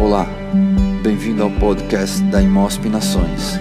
[0.00, 0.26] Olá,
[1.02, 3.54] bem-vindo ao podcast da Imosp Nações.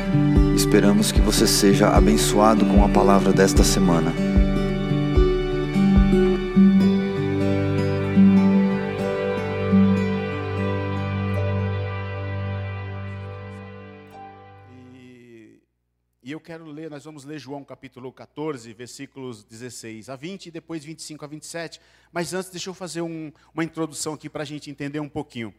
[0.55, 4.11] Esperamos que você seja abençoado com a palavra desta semana.
[14.93, 15.59] E,
[16.23, 20.51] e eu quero ler, nós vamos ler João capítulo 14, versículos 16 a 20 e
[20.51, 21.79] depois 25 a 27.
[22.11, 25.53] Mas antes, deixa eu fazer um- uma introdução aqui para a gente entender um pouquinho.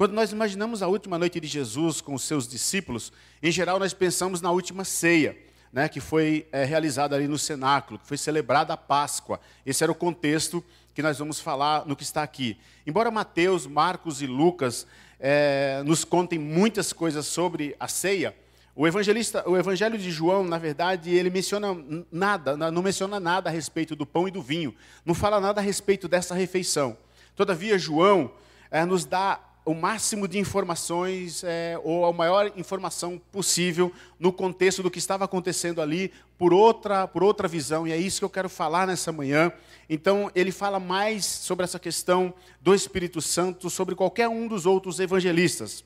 [0.00, 3.92] Quando nós imaginamos a última noite de Jesus com os seus discípulos, em geral nós
[3.92, 5.36] pensamos na última ceia,
[5.70, 9.38] né, que foi eh, realizada ali no cenáculo, que foi celebrada a Páscoa.
[9.66, 12.56] Esse era o contexto que nós vamos falar no que está aqui.
[12.86, 14.86] Embora Mateus, Marcos e Lucas
[15.20, 18.34] eh, nos contem muitas coisas sobre a ceia,
[18.74, 21.76] o evangelista, o Evangelho de João, na verdade, ele menciona
[22.10, 24.74] nada, não menciona nada a respeito do pão e do vinho,
[25.04, 26.96] não fala nada a respeito dessa refeição.
[27.36, 28.32] Todavia, João
[28.70, 29.38] eh, nos dá
[29.70, 35.24] o máximo de informações, eh, ou a maior informação possível no contexto do que estava
[35.24, 39.12] acontecendo ali, por outra, por outra visão, e é isso que eu quero falar nessa
[39.12, 39.52] manhã.
[39.88, 44.98] Então, ele fala mais sobre essa questão do Espírito Santo, sobre qualquer um dos outros
[44.98, 45.84] evangelistas.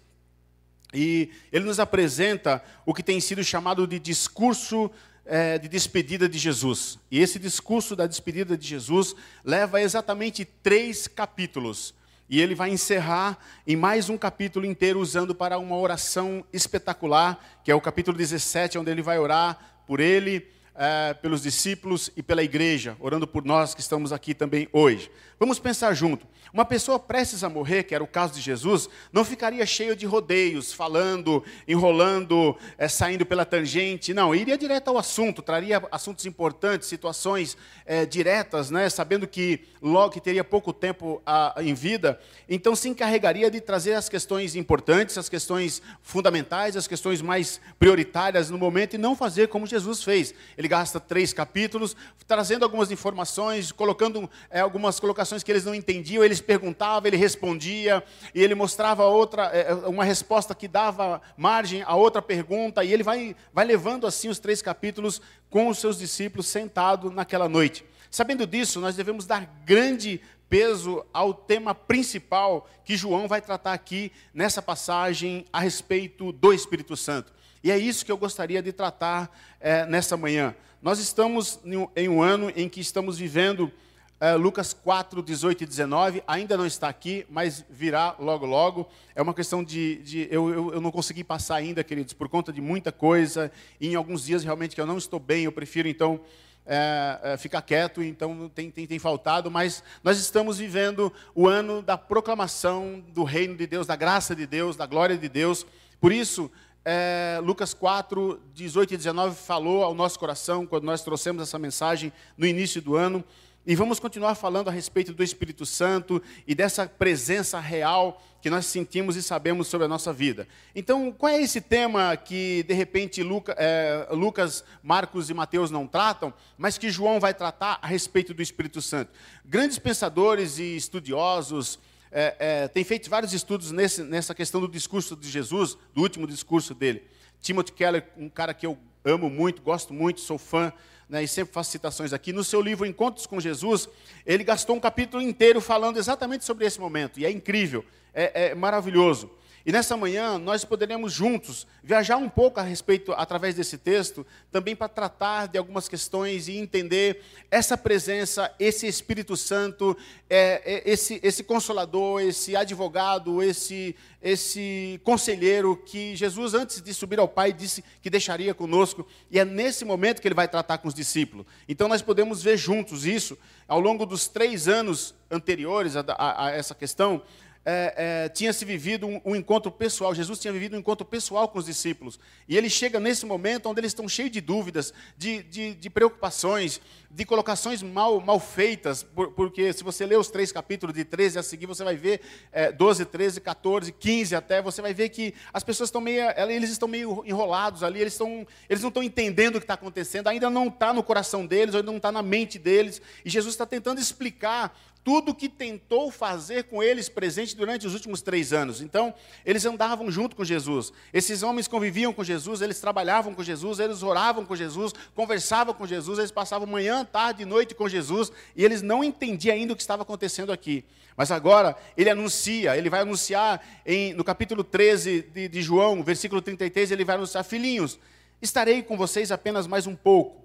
[0.94, 4.90] E ele nos apresenta o que tem sido chamado de discurso
[5.26, 6.98] eh, de despedida de Jesus.
[7.10, 11.92] E esse discurso da despedida de Jesus leva exatamente três capítulos.
[12.28, 17.70] E ele vai encerrar em mais um capítulo inteiro usando para uma oração espetacular, que
[17.70, 22.42] é o capítulo 17, onde ele vai orar por ele, eh, pelos discípulos e pela
[22.42, 25.10] igreja, orando por nós que estamos aqui também hoje.
[25.38, 26.26] Vamos pensar junto.
[26.52, 30.06] Uma pessoa prestes a morrer, que era o caso de Jesus, não ficaria cheio de
[30.06, 34.14] rodeios, falando, enrolando, eh, saindo pela tangente.
[34.14, 40.20] Não, iria direto ao assunto, traria assuntos importantes, situações eh, diretas, né, sabendo que logo
[40.20, 42.20] teria pouco tempo ah, em vida.
[42.48, 48.48] Então se encarregaria de trazer as questões importantes, as questões fundamentais, as questões mais prioritárias
[48.48, 50.32] no momento e não fazer como Jesus fez.
[50.56, 56.24] Ele gasta três capítulos, trazendo algumas informações, colocando eh, algumas colocações que eles não entendiam,
[56.24, 58.02] eles perguntavam, ele respondia,
[58.34, 63.02] e ele mostrava outra, eh, uma resposta que dava margem a outra pergunta, e ele
[63.02, 65.20] vai, vai levando assim os três capítulos
[65.50, 67.84] com os seus discípulos sentado naquela noite.
[68.10, 74.12] Sabendo disso, nós devemos dar grande peso ao tema principal que João vai tratar aqui
[74.32, 77.32] nessa passagem a respeito do Espírito Santo.
[77.64, 80.54] E é isso que eu gostaria de tratar eh, nessa manhã.
[80.82, 81.58] Nós estamos
[81.96, 83.72] em um, ano em que estamos vivendo
[84.20, 88.86] eh, Lucas 4, 18 e 19, ainda não está aqui, mas virá logo, logo.
[89.14, 89.96] É uma questão de.
[90.02, 93.50] de eu, eu, eu não consegui passar ainda, queridos, por conta de muita coisa.
[93.80, 96.20] E em alguns dias realmente que eu não estou bem, eu prefiro então
[96.66, 101.80] é, é, ficar quieto, então tem, tem, tem faltado, mas nós estamos vivendo o ano
[101.80, 105.64] da proclamação do reino de Deus, da graça de Deus, da glória de Deus.
[105.98, 106.50] Por isso,
[106.84, 112.12] é, Lucas 4, 18 e 19 falou ao nosso coração quando nós trouxemos essa mensagem
[112.36, 113.24] no início do ano.
[113.66, 118.66] E vamos continuar falando a respeito do Espírito Santo e dessa presença real que nós
[118.66, 120.46] sentimos e sabemos sobre a nossa vida.
[120.74, 125.86] Então, qual é esse tema que, de repente, Luca, é, Lucas, Marcos e Mateus não
[125.86, 129.10] tratam, mas que João vai tratar a respeito do Espírito Santo?
[129.46, 131.78] Grandes pensadores e estudiosos
[132.14, 136.28] é, é, têm feito vários estudos nesse, nessa questão do discurso de Jesus, do último
[136.28, 137.02] discurso dele.
[137.40, 140.72] Timothy Keller, um cara que eu amo muito, gosto muito, sou fã,
[141.08, 143.88] né, e sempre faço citações aqui, no seu livro Encontros com Jesus,
[144.24, 147.84] ele gastou um capítulo inteiro falando exatamente sobre esse momento, e é incrível,
[148.14, 149.28] é, é maravilhoso.
[149.66, 154.76] E nessa manhã nós poderemos juntos viajar um pouco a respeito, através desse texto, também
[154.76, 159.96] para tratar de algumas questões e entender essa presença, esse Espírito Santo,
[160.28, 167.18] é, é, esse, esse consolador, esse advogado, esse, esse conselheiro que Jesus, antes de subir
[167.18, 169.06] ao Pai, disse que deixaria conosco.
[169.30, 171.46] E é nesse momento que ele vai tratar com os discípulos.
[171.66, 176.50] Então nós podemos ver juntos isso ao longo dos três anos anteriores a, a, a
[176.50, 177.22] essa questão
[177.64, 181.48] é, é, tinha se vivido um, um, encontro pessoal, Jesus tinha vivido um encontro pessoal
[181.48, 182.20] com os discípulos.
[182.46, 186.80] E ele chega nesse momento onde eles estão cheios de dúvidas, de, de, de preocupações,
[187.10, 191.38] de colocações mal, mal feitas, por, porque se você ler os três capítulos de 13
[191.38, 192.20] a seguir, você vai ver
[192.52, 196.70] é, 12, 13, 14, 15 até, você vai ver que as pessoas estão meio, eles
[196.70, 200.50] estão meio enrolados ali, eles, estão, eles não estão entendendo o que está acontecendo, ainda
[200.50, 204.00] não está no coração deles, ainda não está na mente deles, e Jesus está tentando
[204.00, 208.80] explicar tudo que tentou fazer com eles presente durante os últimos três anos.
[208.80, 209.12] Então,
[209.44, 210.94] eles andavam junto com Jesus.
[211.12, 215.86] Esses homens conviviam com Jesus, eles trabalhavam com Jesus, eles oravam com Jesus, conversavam com
[215.86, 219.76] Jesus, eles passavam manhã, tarde e noite com Jesus, e eles não entendiam ainda o
[219.76, 220.82] que estava acontecendo aqui.
[221.14, 226.40] Mas agora, ele anuncia, ele vai anunciar em, no capítulo 13 de, de João, versículo
[226.40, 227.98] 33, ele vai anunciar: Filhinhos,
[228.40, 230.42] estarei com vocês apenas mais um pouco.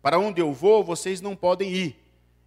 [0.00, 1.99] Para onde eu vou, vocês não podem ir.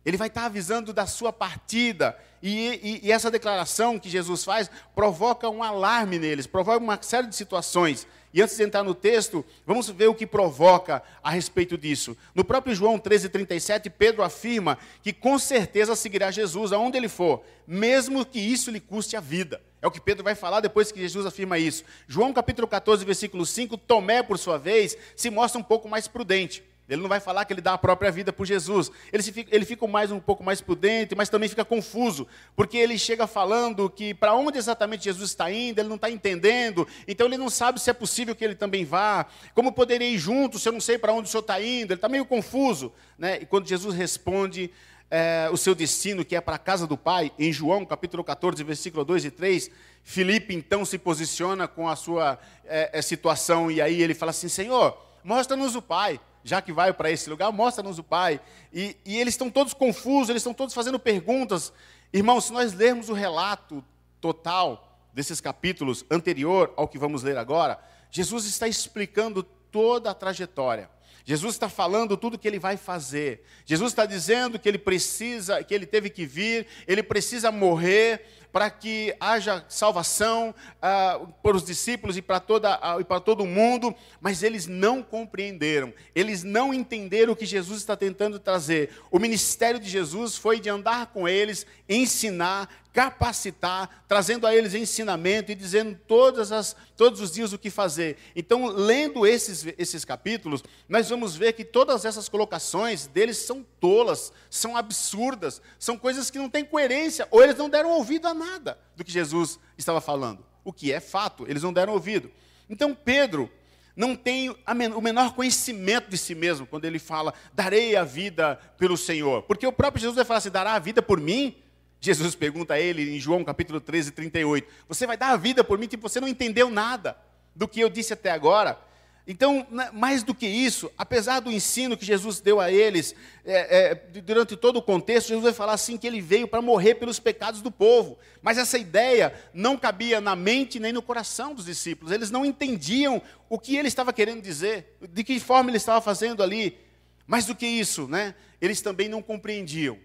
[0.05, 2.17] Ele vai estar avisando da sua partida.
[2.41, 7.27] E, e, e, essa declaração que Jesus faz provoca um alarme neles, provoca uma série
[7.27, 8.05] de situações.
[8.33, 12.17] E antes de entrar no texto, vamos ver o que provoca a respeito disso.
[12.33, 18.25] No próprio João 13,37, Pedro afirma que com certeza seguirá Jesus aonde ele for, mesmo
[18.25, 19.61] que isso lhe custe a vida.
[19.81, 21.83] É o que Pedro vai falar depois que Jesus afirma isso.
[22.07, 26.63] João capítulo 14, versículo 5, Tomé, por sua vez, se mostra um pouco mais prudente.
[26.87, 28.91] Ele não vai falar que ele dá a própria vida por Jesus.
[29.11, 32.97] Ele, fica, ele fica mais um pouco mais prudente, mas também fica confuso, porque ele
[32.97, 37.37] chega falando que para onde exatamente Jesus está indo, ele não está entendendo, então ele
[37.37, 39.25] não sabe se é possível que ele também vá.
[39.55, 41.93] Como poderia ir junto se eu não sei para onde o senhor está indo?
[41.93, 42.91] Ele está meio confuso.
[43.17, 43.39] Né?
[43.41, 44.69] E quando Jesus responde
[45.09, 48.61] é, o seu destino, que é para a casa do Pai, em João capítulo 14,
[48.61, 49.71] versículo 2 e 3,
[50.03, 54.97] Filipe então se posiciona com a sua é, situação, e aí ele fala assim: Senhor,
[55.23, 58.39] mostra-nos o Pai já que vai para esse lugar, mostra-nos o Pai.
[58.71, 61.71] E, e eles estão todos confusos, eles estão todos fazendo perguntas.
[62.11, 63.83] Irmãos, se nós lermos o relato
[64.19, 67.79] total desses capítulos anterior ao que vamos ler agora,
[68.11, 70.89] Jesus está explicando toda a trajetória.
[71.25, 73.43] Jesus está falando tudo que ele vai fazer.
[73.65, 78.69] Jesus está dizendo que ele precisa, que ele teve que vir, ele precisa morrer, para
[78.69, 83.93] que haja salvação ah, para os discípulos e para, toda, ah, e para todo mundo,
[84.21, 88.91] mas eles não compreenderam, eles não entenderam o que Jesus está tentando trazer.
[89.09, 95.51] O ministério de Jesus foi de andar com eles, ensinar, capacitar, trazendo a eles ensinamento
[95.51, 98.17] e dizendo todas as, todos os dias o que fazer.
[98.35, 104.31] Então, lendo esses, esses capítulos, nós vamos ver que todas essas colocações deles são tolas,
[104.47, 108.77] são absurdas, são coisas que não têm coerência, ou eles não deram ouvido a nada
[108.95, 110.45] do que Jesus estava falando.
[110.63, 112.31] O que é fato, eles não deram ouvido.
[112.69, 113.51] Então, Pedro
[113.95, 118.97] não tem o menor conhecimento de si mesmo quando ele fala, darei a vida pelo
[118.97, 119.43] Senhor.
[119.43, 121.62] Porque o próprio Jesus vai falar assim: dará a vida por mim?
[122.03, 124.67] Jesus pergunta a ele em João capítulo 13, 38.
[124.89, 127.15] Você vai dar a vida por mim, tipo, você não entendeu nada
[127.55, 128.77] do que eu disse até agora.
[129.25, 133.15] Então, né, mais do que isso, apesar do ensino que Jesus deu a eles,
[133.45, 136.95] é, é, durante todo o contexto, Jesus vai falar assim que ele veio para morrer
[136.95, 138.19] pelos pecados do povo.
[138.41, 142.11] Mas essa ideia não cabia na mente nem no coração dos discípulos.
[142.11, 146.43] Eles não entendiam o que ele estava querendo dizer, de que forma ele estava fazendo
[146.43, 146.77] ali.
[147.25, 149.97] Mais do que isso, né, eles também não compreendiam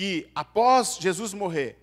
[0.00, 1.76] que após Jesus morrer,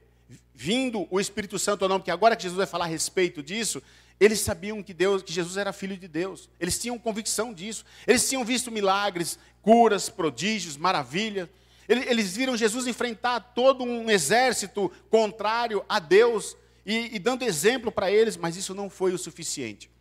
[0.52, 3.80] vindo o Espírito Santo ou não, porque agora que Jesus vai falar a respeito disso,
[4.20, 6.50] eles sabiam que Deus, que Jesus era filho de Deus.
[6.60, 7.86] Eles tinham convicção disso.
[8.08, 11.48] Eles tinham visto milagres, curas, prodígios, maravilhas.
[11.88, 18.12] Eles viram Jesus enfrentar todo um exército contrário a Deus e, e dando exemplo para
[18.12, 19.92] eles, mas isso não foi o suficiente.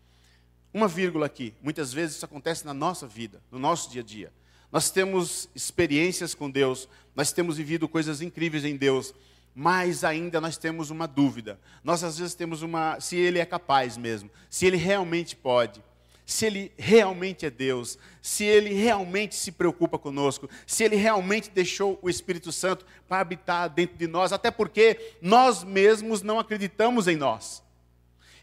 [0.72, 1.52] Uma vírgula aqui.
[1.60, 4.32] Muitas vezes isso acontece na nossa vida, no nosso dia a dia.
[4.70, 9.14] Nós temos experiências com Deus, nós temos vivido coisas incríveis em Deus,
[9.54, 11.58] mas ainda nós temos uma dúvida.
[11.82, 15.82] Nós às vezes temos uma, se ele é capaz mesmo, se ele realmente pode,
[16.26, 21.98] se ele realmente é Deus, se ele realmente se preocupa conosco, se ele realmente deixou
[22.02, 27.16] o Espírito Santo para habitar dentro de nós, até porque nós mesmos não acreditamos em
[27.16, 27.62] nós.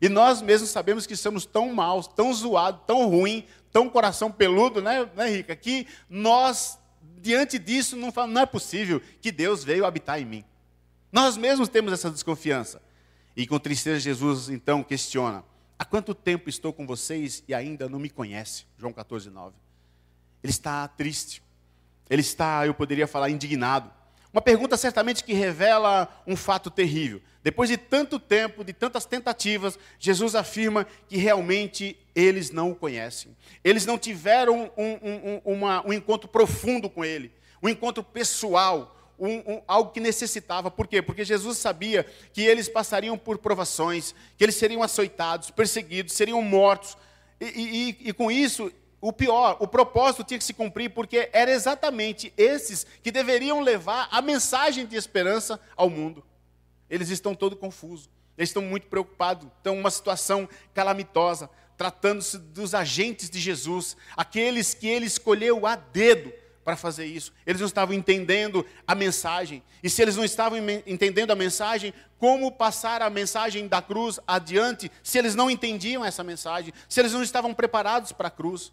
[0.01, 4.81] E nós mesmos sabemos que somos tão maus, tão zoados, tão ruim, tão coração peludo,
[4.81, 5.55] né, né Rica?
[5.55, 6.79] Que nós,
[7.19, 10.45] diante disso, não, não é possível que Deus veio habitar em mim.
[11.11, 12.81] Nós mesmos temos essa desconfiança.
[13.35, 15.43] E com tristeza, Jesus então questiona:
[15.77, 18.65] Há quanto tempo estou com vocês e ainda não me conhece?
[18.77, 19.55] João 14, 9.
[20.43, 21.41] Ele está triste.
[22.09, 23.91] Ele está, eu poderia falar, indignado.
[24.31, 27.21] Uma pergunta certamente que revela um fato terrível.
[27.43, 33.35] Depois de tanto tempo, de tantas tentativas, Jesus afirma que realmente eles não o conhecem.
[33.61, 39.61] Eles não tiveram um, um, uma, um encontro profundo com ele, um encontro pessoal, um,
[39.67, 40.71] algo que necessitava.
[40.71, 41.01] Por quê?
[41.01, 46.97] Porque Jesus sabia que eles passariam por provações, que eles seriam açoitados, perseguidos, seriam mortos.
[47.41, 48.71] E, e, e com isso,
[49.01, 54.07] o pior, o propósito tinha que se cumprir, porque era exatamente esses que deveriam levar
[54.09, 56.23] a mensagem de esperança ao mundo.
[56.89, 63.29] Eles estão todos confusos, eles estão muito preocupados, estão uma situação calamitosa, tratando-se dos agentes
[63.29, 66.31] de Jesus, aqueles que ele escolheu a dedo
[66.63, 67.33] para fazer isso.
[67.45, 69.61] Eles não estavam entendendo a mensagem.
[69.81, 74.89] E se eles não estavam entendendo a mensagem, como passar a mensagem da cruz adiante
[75.03, 78.71] se eles não entendiam essa mensagem, se eles não estavam preparados para a cruz?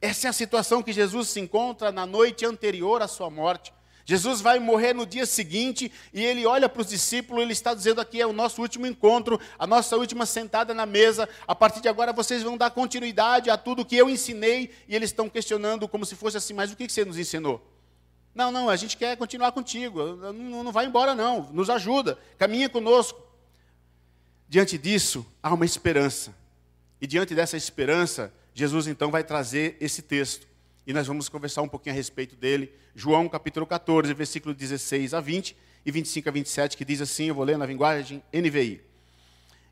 [0.00, 3.72] Essa é a situação que Jesus se encontra na noite anterior à sua morte.
[4.04, 8.00] Jesus vai morrer no dia seguinte e ele olha para os discípulos, ele está dizendo
[8.00, 11.28] aqui é o nosso último encontro, a nossa última sentada na mesa.
[11.46, 15.10] A partir de agora vocês vão dar continuidade a tudo que eu ensinei e eles
[15.10, 17.64] estão questionando como se fosse assim, mas o que você nos ensinou?
[18.34, 22.68] Não, não, a gente quer continuar contigo, não, não vai embora não, nos ajuda, caminha
[22.68, 23.20] conosco.
[24.48, 26.34] Diante disso, há uma esperança.
[27.00, 30.46] E diante dessa esperança, Jesus então vai trazer esse texto
[30.86, 32.72] e nós vamos conversar um pouquinho a respeito dele.
[32.94, 37.34] João capítulo 14, versículo 16 a 20 e 25 a 27, que diz assim, eu
[37.34, 38.82] vou ler na linguagem NVI.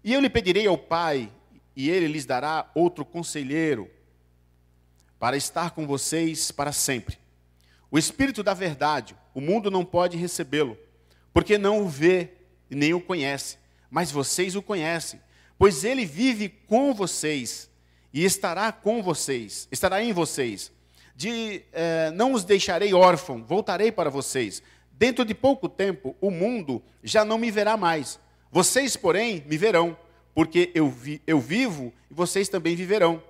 [0.03, 1.31] E eu lhe pedirei ao Pai,
[1.75, 3.91] e ele lhes dará outro conselheiro,
[5.19, 7.19] para estar com vocês para sempre.
[7.91, 10.79] O Espírito da verdade, o mundo não pode recebê-lo,
[11.33, 12.31] porque não o vê
[12.71, 13.59] e nem o conhece,
[13.91, 15.21] mas vocês o conhecem,
[15.59, 17.69] pois ele vive com vocês
[18.13, 20.73] e estará com vocês, estará em vocês
[21.21, 24.63] de eh, não os deixarei órfão, voltarei para vocês.
[24.91, 28.19] Dentro de pouco tempo, o mundo já não me verá mais.
[28.51, 29.95] Vocês, porém, me verão,
[30.35, 33.23] porque eu, vi, eu vivo e vocês também viverão.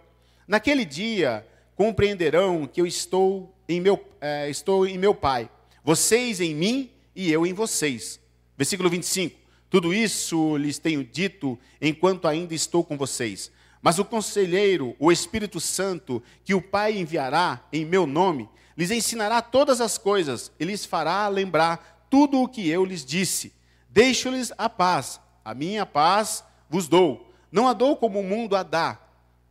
[0.47, 1.45] Naquele dia,
[1.75, 5.51] compreenderão que eu estou em meu, eh, estou em meu Pai,
[5.83, 8.21] vocês em mim e eu em vocês.
[8.57, 9.37] Versículo 25.
[9.69, 13.51] Tudo isso lhes tenho dito enquanto ainda estou com vocês.
[13.83, 19.41] Mas o conselheiro, o Espírito Santo, que o Pai enviará em meu nome, lhes ensinará
[19.41, 23.53] todas as coisas e lhes fará lembrar tudo o que eu lhes disse.
[23.89, 27.33] Deixo-lhes a paz, a minha paz vos dou.
[27.51, 29.01] Não a dou como o mundo a dá.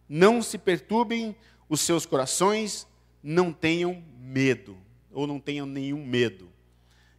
[0.08, 1.36] Não se perturbem
[1.68, 2.88] os seus corações,
[3.22, 4.78] não tenham medo,
[5.12, 6.50] ou não tenham nenhum medo.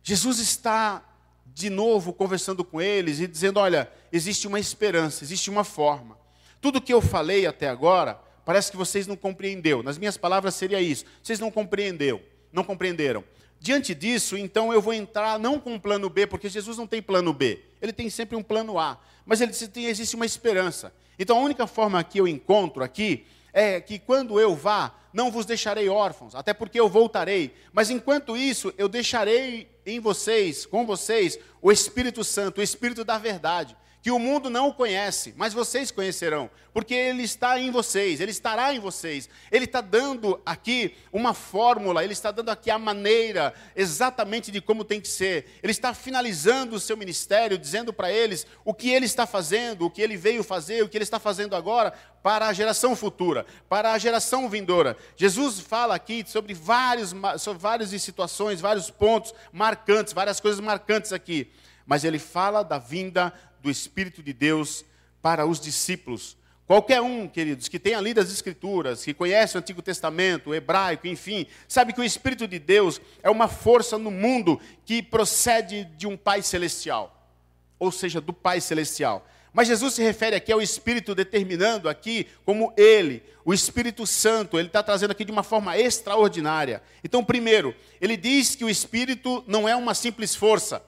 [0.03, 1.05] Jesus está
[1.47, 6.20] de novo conversando com eles e dizendo: olha, existe uma esperança, existe uma forma.
[6.61, 9.83] Tudo que eu falei até agora, parece que vocês não compreenderam.
[9.83, 11.05] Nas minhas palavras seria isso.
[11.23, 12.21] Vocês não compreenderam,
[12.53, 13.25] não compreenderam.
[13.59, 17.01] Diante disso, então eu vou entrar não com um plano B, porque Jesus não tem
[17.01, 17.63] plano B.
[17.81, 18.99] Ele tem sempre um plano A.
[19.25, 20.93] Mas ele tem, existe uma esperança.
[21.19, 25.45] Então a única forma que eu encontro aqui é que quando eu vá, não vos
[25.45, 27.55] deixarei órfãos, até porque eu voltarei.
[27.73, 33.19] Mas enquanto isso, eu deixarei em vocês, com vocês, o Espírito Santo, o Espírito da
[33.19, 38.21] verdade que o mundo não o conhece, mas vocês conhecerão, porque ele está em vocês,
[38.21, 39.29] ele estará em vocês.
[39.53, 44.85] Ele está dando aqui uma fórmula, ele está dando aqui a maneira exatamente de como
[44.85, 45.59] tem que ser.
[45.63, 49.91] Ele está finalizando o seu ministério, dizendo para eles o que ele está fazendo, o
[49.91, 51.93] que ele veio fazer, o que ele está fazendo agora
[52.23, 54.97] para a geração futura, para a geração vindoura.
[55.17, 61.51] Jesus fala aqui sobre vários, sobre várias situações, vários pontos marcantes, várias coisas marcantes aqui.
[61.91, 64.85] Mas ele fala da vinda do Espírito de Deus
[65.21, 66.37] para os discípulos.
[66.65, 71.09] Qualquer um, queridos, que tenha lido as Escrituras, que conhece o Antigo Testamento, o hebraico,
[71.09, 76.07] enfim, sabe que o Espírito de Deus é uma força no mundo que procede de
[76.07, 77.29] um Pai Celestial,
[77.77, 79.27] ou seja, do Pai Celestial.
[79.53, 84.69] Mas Jesus se refere aqui ao Espírito determinando aqui como Ele, o Espírito Santo, Ele
[84.69, 86.85] está trazendo aqui de uma forma extraordinária.
[87.03, 90.81] Então, primeiro, Ele diz que o Espírito não é uma simples força,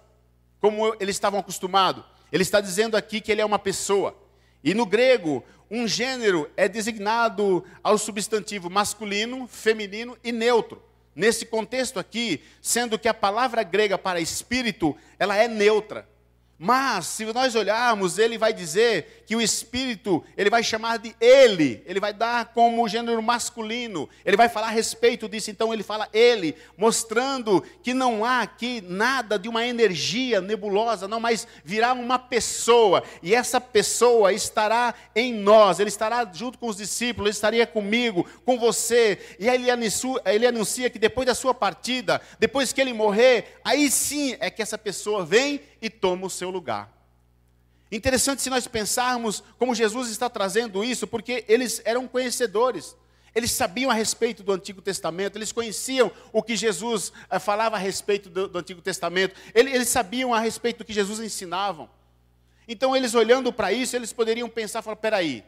[0.63, 2.05] como eles estavam acostumados.
[2.31, 4.17] Ele está dizendo aqui que ele é uma pessoa.
[4.63, 10.81] E no grego, um gênero é designado ao substantivo masculino, feminino e neutro.
[11.17, 16.09] Nesse contexto aqui, sendo que a palavra grega para espírito, ela é neutra.
[16.65, 21.83] Mas, se nós olharmos, ele vai dizer que o Espírito, ele vai chamar de ele,
[21.87, 26.09] ele vai dar como gênero masculino, ele vai falar a respeito disso, então ele fala
[26.13, 32.17] ele, mostrando que não há aqui nada de uma energia nebulosa, não, mas virá uma
[32.17, 37.67] pessoa, e essa pessoa estará em nós, ele estará junto com os discípulos, ele estaria
[37.67, 42.81] comigo, com você, e ele anuncia, ele anuncia que depois da sua partida, depois que
[42.81, 46.93] ele morrer, aí sim é que essa pessoa vem e toma o seu lugar.
[47.91, 52.97] Interessante se nós pensarmos como Jesus está trazendo isso, porque eles eram conhecedores.
[53.35, 57.79] Eles sabiam a respeito do Antigo Testamento, eles conheciam o que Jesus eh, falava a
[57.79, 61.89] respeito do, do Antigo Testamento, eles, eles, sabiam a respeito do que Jesus ensinava.
[62.69, 65.43] Então, eles olhando para isso, eles poderiam pensar: falar, peraí,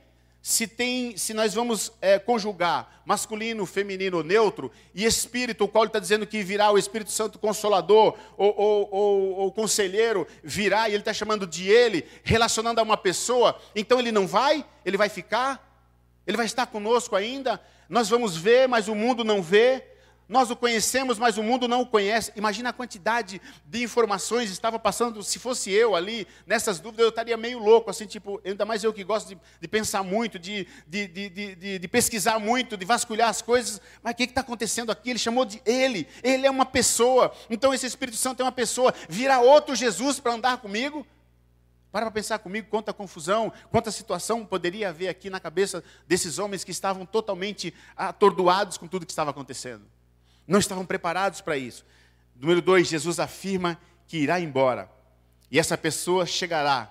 [0.46, 5.88] se, tem, se nós vamos é, conjugar masculino, feminino, neutro, e espírito, o qual ele
[5.88, 10.92] está dizendo que virá o Espírito Santo Consolador, ou, ou, ou, ou conselheiro, virá, e
[10.92, 14.66] ele está chamando de ele, relacionando a uma pessoa, então ele não vai?
[14.84, 15.66] Ele vai ficar?
[16.26, 17.58] Ele vai estar conosco ainda?
[17.88, 19.93] Nós vamos ver, mas o mundo não vê?
[20.26, 22.32] Nós o conhecemos, mas o mundo não o conhece.
[22.34, 25.22] Imagina a quantidade de informações estava passando.
[25.22, 28.92] Se fosse eu ali, nessas dúvidas, eu estaria meio louco, assim, tipo, ainda mais eu
[28.92, 33.42] que gosto de, de pensar muito, de, de, de, de, pesquisar muito, de vasculhar as
[33.42, 33.80] coisas.
[34.02, 35.10] Mas o que está acontecendo aqui?
[35.10, 36.08] Ele chamou de ele.
[36.22, 37.30] Ele é uma pessoa.
[37.50, 38.94] Então esse Espírito Santo é uma pessoa.
[39.08, 41.06] Vira outro Jesus para andar comigo?
[41.92, 46.64] Para para pensar comigo quanta confusão, quanta situação poderia haver aqui na cabeça desses homens
[46.64, 49.93] que estavam totalmente atordoados com tudo que estava acontecendo.
[50.46, 51.84] Não estavam preparados para isso.
[52.36, 54.90] Número dois, Jesus afirma que irá embora.
[55.50, 56.90] E essa pessoa chegará.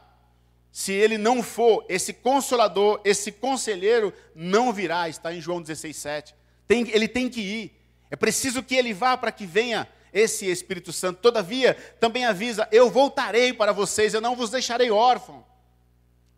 [0.72, 5.08] Se ele não for, esse consolador, esse conselheiro, não virá.
[5.08, 6.36] Está em João 16, 7.
[6.68, 7.80] Tem, ele tem que ir.
[8.10, 11.20] É preciso que ele vá para que venha esse Espírito Santo.
[11.20, 15.46] Todavia, também avisa: eu voltarei para vocês, eu não vos deixarei órfão.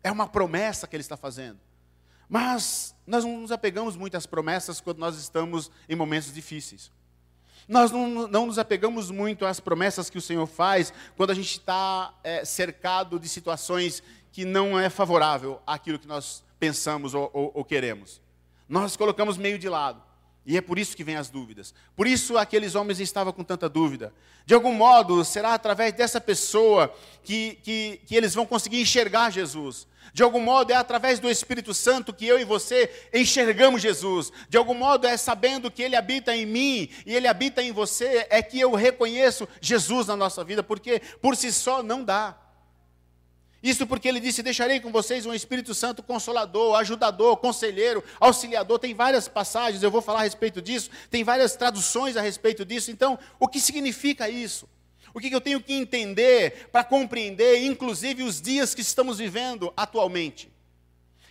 [0.02, 1.58] É uma promessa que ele está fazendo.
[2.28, 6.90] Mas nós não nos apegamos muito às promessas quando nós estamos em momentos difíceis.
[7.68, 11.50] Nós não, não nos apegamos muito às promessas que o Senhor faz quando a gente
[11.50, 17.50] está é, cercado de situações que não é favorável àquilo que nós pensamos ou, ou,
[17.54, 18.20] ou queremos.
[18.68, 20.05] Nós colocamos meio de lado.
[20.46, 21.74] E é por isso que vem as dúvidas.
[21.96, 24.14] Por isso aqueles homens estavam com tanta dúvida.
[24.46, 29.88] De algum modo, será através dessa pessoa que, que, que eles vão conseguir enxergar Jesus.
[30.14, 34.32] De algum modo, é através do Espírito Santo que eu e você enxergamos Jesus.
[34.48, 38.24] De algum modo, é sabendo que Ele habita em mim e Ele habita em você,
[38.30, 42.45] é que eu reconheço Jesus na nossa vida, porque por si só não dá.
[43.62, 48.78] Isso porque ele disse: Deixarei com vocês um Espírito Santo consolador, ajudador, conselheiro, auxiliador.
[48.78, 52.90] Tem várias passagens, eu vou falar a respeito disso, tem várias traduções a respeito disso.
[52.90, 54.68] Então, o que significa isso?
[55.14, 60.55] O que eu tenho que entender para compreender, inclusive, os dias que estamos vivendo atualmente?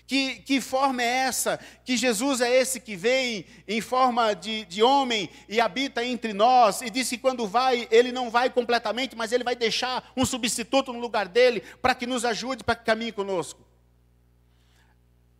[0.08, 1.60] Que, que forma é essa?
[1.84, 6.82] Que Jesus é esse que vem em forma de, de homem e habita entre nós,
[6.82, 10.94] e disse que quando vai, ele não vai completamente, mas ele vai deixar um substituto
[10.94, 13.66] no lugar dele para que nos ajude, para que caminhe conosco.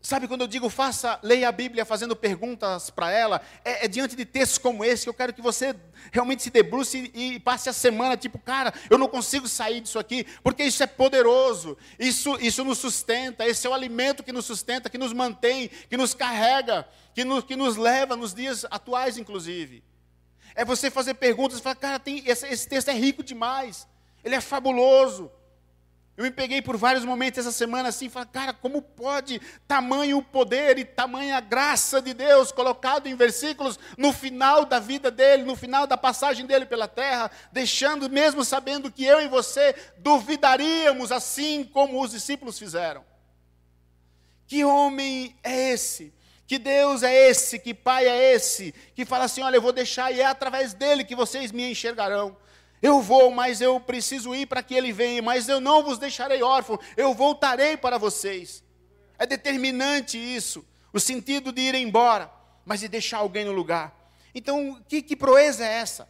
[0.06, 4.16] Sabe quando eu digo faça, leia a Bíblia fazendo perguntas para ela, é, é, diante
[4.16, 5.76] de textos como esse que eu quero que você
[6.12, 9.98] realmente se debruce e, e, passe a semana, tipo, cara, eu não consigo sair disso
[9.98, 14.46] aqui, porque isso é poderoso, isso, isso nos sustenta, esse é o alimento que nos
[14.46, 19.18] sustenta, que nos mantém, que nos carrega, que nos, que nos leva nos dias atuais,
[19.18, 19.84] inclusive.
[20.54, 23.88] É você fazer perguntas e falar, cara, tem, esse, esse texto é rico demais,
[24.24, 25.32] ele é fabuloso.
[26.18, 30.78] Eu me peguei por vários momentos essa semana assim, falei, cara, como pode tamanho poder
[30.78, 35.86] e tamanha graça de Deus colocado em versículos no final da vida dele, no final
[35.86, 42.02] da passagem dele pela terra, deixando mesmo sabendo que eu e você duvidaríamos assim como
[42.02, 43.04] os discípulos fizeram.
[44.48, 46.14] Que homem é esse?
[46.48, 47.60] Que Deus é esse?
[47.60, 48.74] Que Pai é esse?
[48.96, 52.38] Que fala assim: olha, eu vou deixar e é através dele que vocês me enxergarão.
[52.86, 56.44] Eu vou, mas eu preciso ir para que ele venha, mas eu não vos deixarei
[56.44, 58.64] órfão, eu voltarei para vocês.
[59.18, 62.32] É determinante isso, o sentido de ir embora,
[62.64, 63.92] mas de deixar alguém no lugar.
[64.36, 66.08] Então, que, que proeza é essa?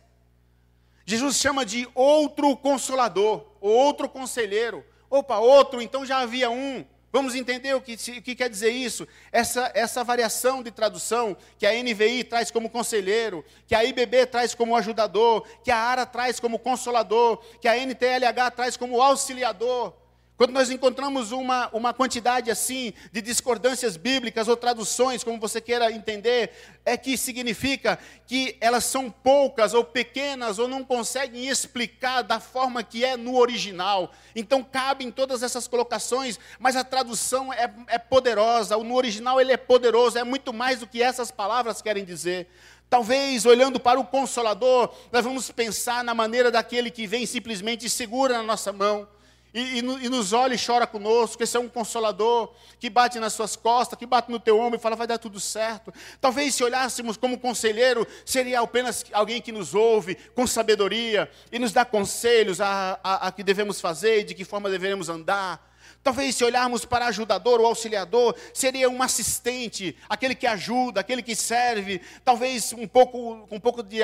[1.06, 4.84] Jesus chama de outro consolador, outro conselheiro.
[5.10, 6.84] Opa, outro, então já havia um.
[7.16, 9.08] Vamos entender o que, o que, quer dizer isso?
[9.32, 14.54] Essa, essa variação de tradução que a NVI traz como conselheiro, que a IBB traz
[14.54, 19.94] como ajudador, que a ARA traz como consolador, que a NTLH traz como auxiliador.
[20.38, 25.90] Quando nós encontramos uma, uma quantidade assim de discordâncias bíblicas ou traduções, como você queira
[25.90, 26.52] entender,
[26.84, 32.84] é que significa que elas são poucas ou pequenas ou não conseguem explicar da forma
[32.84, 34.12] que é no original.
[34.36, 39.58] Então cabem todas essas colocações, mas a tradução é, é poderosa, no original ele é
[39.58, 42.50] poderoso, é muito mais do que essas palavras querem dizer.
[42.90, 47.90] Talvez, olhando para o Consolador, nós vamos pensar na maneira daquele que vem simplesmente e
[47.90, 49.08] segura na nossa mão
[49.56, 53.32] e, e, e, nos olha e chora conosco, esse é um consolador que bate nas
[53.32, 55.94] suas costas, que bate no teu ombro e fala, vai dar tudo certo.
[56.20, 61.72] Talvez se olhássemos como conselheiro, seria apenas alguém que nos ouve com sabedoria e nos
[61.72, 65.74] dá conselhos a, a, a que devemos fazer e de que forma devemos andar.
[66.06, 71.36] Talvez se olharmos para ajudador ou auxiliador, seria um assistente, aquele que ajuda, aquele que
[71.36, 74.02] serve, talvez um pouco, um pouco de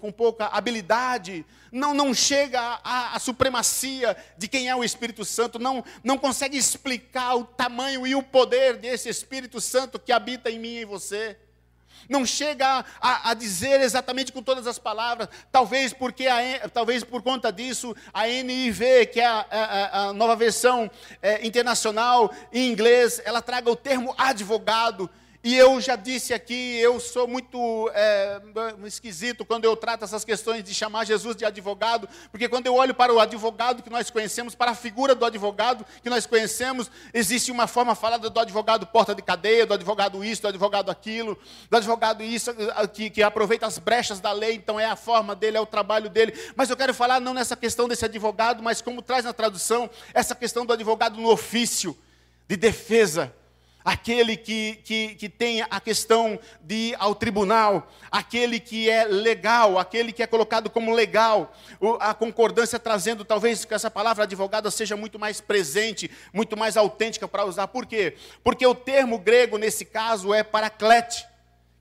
[0.00, 5.58] com pouca habilidade, não, não chega à, à supremacia de quem é o Espírito Santo,
[5.58, 10.58] não, não consegue explicar o tamanho e o poder desse Espírito Santo que habita em
[10.58, 11.36] mim e em você
[12.08, 17.22] não chega a, a, dizer exatamente com todas as palavras, talvez porque a, talvez por
[17.22, 20.90] conta disso a NIV, que é a, a, a nova versão
[21.22, 25.10] é, internacional em inglês, ela traga o termo advogado
[25.44, 28.40] E eu já disse aqui, eu sou muito é,
[28.86, 32.94] esquisito quando eu trato essas questões de chamar Jesus de advogado, porque quando eu olho
[32.94, 37.52] para o advogado que nós conhecemos, para a figura do advogado que nós conhecemos, existe
[37.52, 41.76] uma forma falada do advogado porta de cadeia, do advogado isso, do advogado aquilo, do
[41.76, 42.50] advogado isso,
[42.94, 46.08] que, que aproveita as brechas da lei, então é a forma dele, é o trabalho
[46.08, 46.32] dele.
[46.56, 50.34] Mas eu quero falar não nessa questão desse advogado, mas como traz na tradução, essa
[50.34, 51.94] questão do advogado no ofício
[52.48, 53.30] de defesa
[53.84, 59.78] aquele que, que, que tem a questão de ir ao tribunal, aquele que é legal,
[59.78, 61.54] aquele que é colocado como legal,
[62.00, 67.28] a concordância trazendo, talvez que essa palavra advogada seja muito mais presente, muito mais autêntica
[67.28, 67.68] para usar.
[67.68, 68.16] Por quê?
[68.42, 71.33] Porque o termo grego nesse caso é paraclete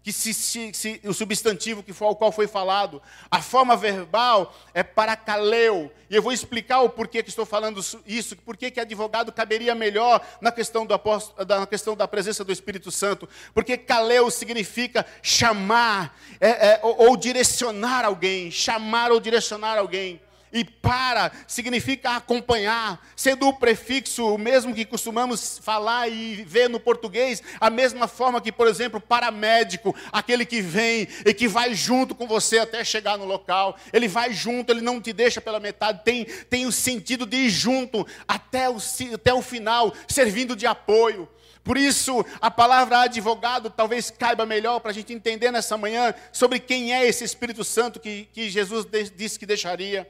[0.03, 3.01] que se, se, se, o substantivo que foi, ao qual foi falado.
[3.31, 5.89] A forma verbal é paracaleu.
[6.09, 10.21] E eu vou explicar o porquê que estou falando isso, porquê que advogado caberia melhor
[10.41, 13.29] na questão, do apóstolo, na questão da presença do Espírito Santo.
[13.53, 20.21] Porque caleu significa chamar é, é, ou, ou direcionar alguém, chamar ou direcionar alguém.
[20.53, 26.79] E para significa acompanhar, sendo o prefixo o mesmo que costumamos falar e ver no
[26.79, 32.13] português, a mesma forma que, por exemplo, paramédico, aquele que vem e que vai junto
[32.13, 33.75] com você até chegar no local.
[33.91, 37.49] Ele vai junto, ele não te deixa pela metade, tem, tem o sentido de ir
[37.49, 38.77] junto até o,
[39.11, 41.27] até o final, servindo de apoio.
[41.63, 46.59] Por isso, a palavra advogado talvez caiba melhor para a gente entender nessa manhã sobre
[46.59, 48.85] quem é esse Espírito Santo que, que Jesus
[49.15, 50.07] disse que deixaria.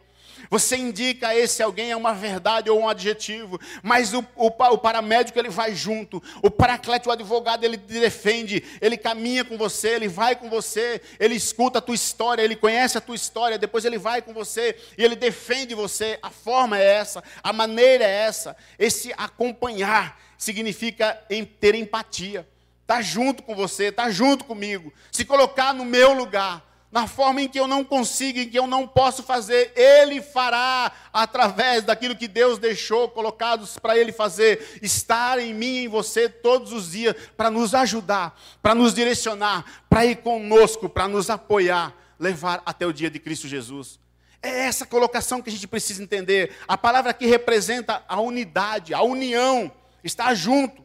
[0.49, 4.77] Você indica a esse alguém é uma verdade ou um adjetivo, mas o, o, o
[4.77, 9.89] paramédico ele vai junto, o paraclete, o advogado, ele te defende, ele caminha com você,
[9.89, 13.85] ele vai com você, ele escuta a tua história, ele conhece a tua história, depois
[13.85, 16.19] ele vai com você e ele defende você.
[16.21, 18.55] A forma é essa, a maneira é essa.
[18.77, 21.19] Esse acompanhar significa
[21.59, 22.47] ter empatia,
[22.81, 27.07] estar tá junto com você, estar tá junto comigo, se colocar no meu lugar na
[27.07, 31.83] forma em que eu não consigo, em que eu não posso fazer, Ele fará através
[31.83, 36.71] daquilo que Deus deixou colocados para Ele fazer, estar em mim e em você todos
[36.71, 42.61] os dias, para nos ajudar, para nos direcionar, para ir conosco, para nos apoiar, levar
[42.63, 43.99] até o dia de Cristo Jesus.
[44.39, 46.51] É essa colocação que a gente precisa entender.
[46.67, 49.71] A palavra aqui representa a unidade, a união,
[50.03, 50.82] estar junto.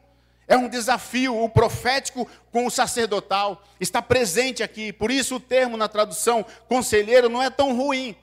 [0.48, 3.62] É um desafio, o profético com o sacerdotal.
[3.78, 4.94] Está presente aqui.
[4.94, 8.16] Por isso o termo na tradução conselheiro não é tão ruim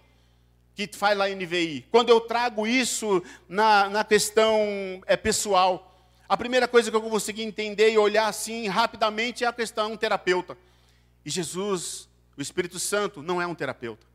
[0.74, 1.86] que faz lá NVI.
[1.92, 4.60] Quando eu trago isso na, na questão
[5.06, 5.96] é, pessoal,
[6.28, 9.94] a primeira coisa que eu vou conseguir entender e olhar assim rapidamente é a questão
[9.94, 10.58] um terapeuta.
[11.24, 14.06] E Jesus, o Espírito Santo, não é um terapeuta.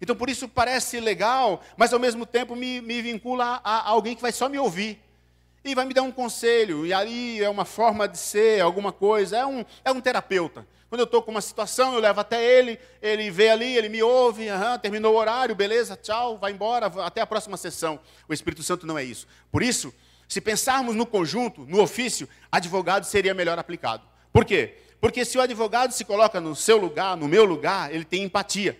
[0.00, 4.16] Então por isso parece legal, mas ao mesmo tempo me, me vincula a, a alguém
[4.16, 5.00] que vai só me ouvir
[5.64, 9.36] e vai me dar um conselho, e ali é uma forma de ser, alguma coisa,
[9.38, 10.66] é um, é um terapeuta.
[10.88, 14.02] Quando eu estou com uma situação, eu levo até ele, ele vê ali, ele me
[14.02, 18.00] ouve, aham, terminou o horário, beleza, tchau, vai embora, até a próxima sessão.
[18.26, 19.26] O Espírito Santo não é isso.
[19.52, 19.92] Por isso,
[20.26, 24.02] se pensarmos no conjunto, no ofício, advogado seria melhor aplicado.
[24.32, 24.78] Por quê?
[25.00, 28.78] Porque se o advogado se coloca no seu lugar, no meu lugar, ele tem empatia.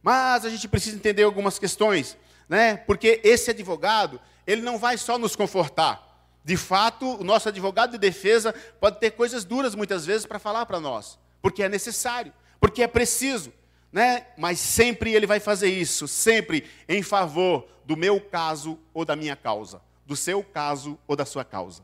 [0.00, 2.16] Mas a gente precisa entender algumas questões,
[2.48, 2.76] né?
[2.76, 6.07] Porque esse advogado, ele não vai só nos confortar.
[6.48, 10.64] De fato, o nosso advogado de defesa pode ter coisas duras muitas vezes para falar
[10.64, 13.52] para nós, porque é necessário, porque é preciso,
[13.92, 14.28] né?
[14.38, 19.36] Mas sempre ele vai fazer isso, sempre em favor do meu caso ou da minha
[19.36, 21.82] causa, do seu caso ou da sua causa.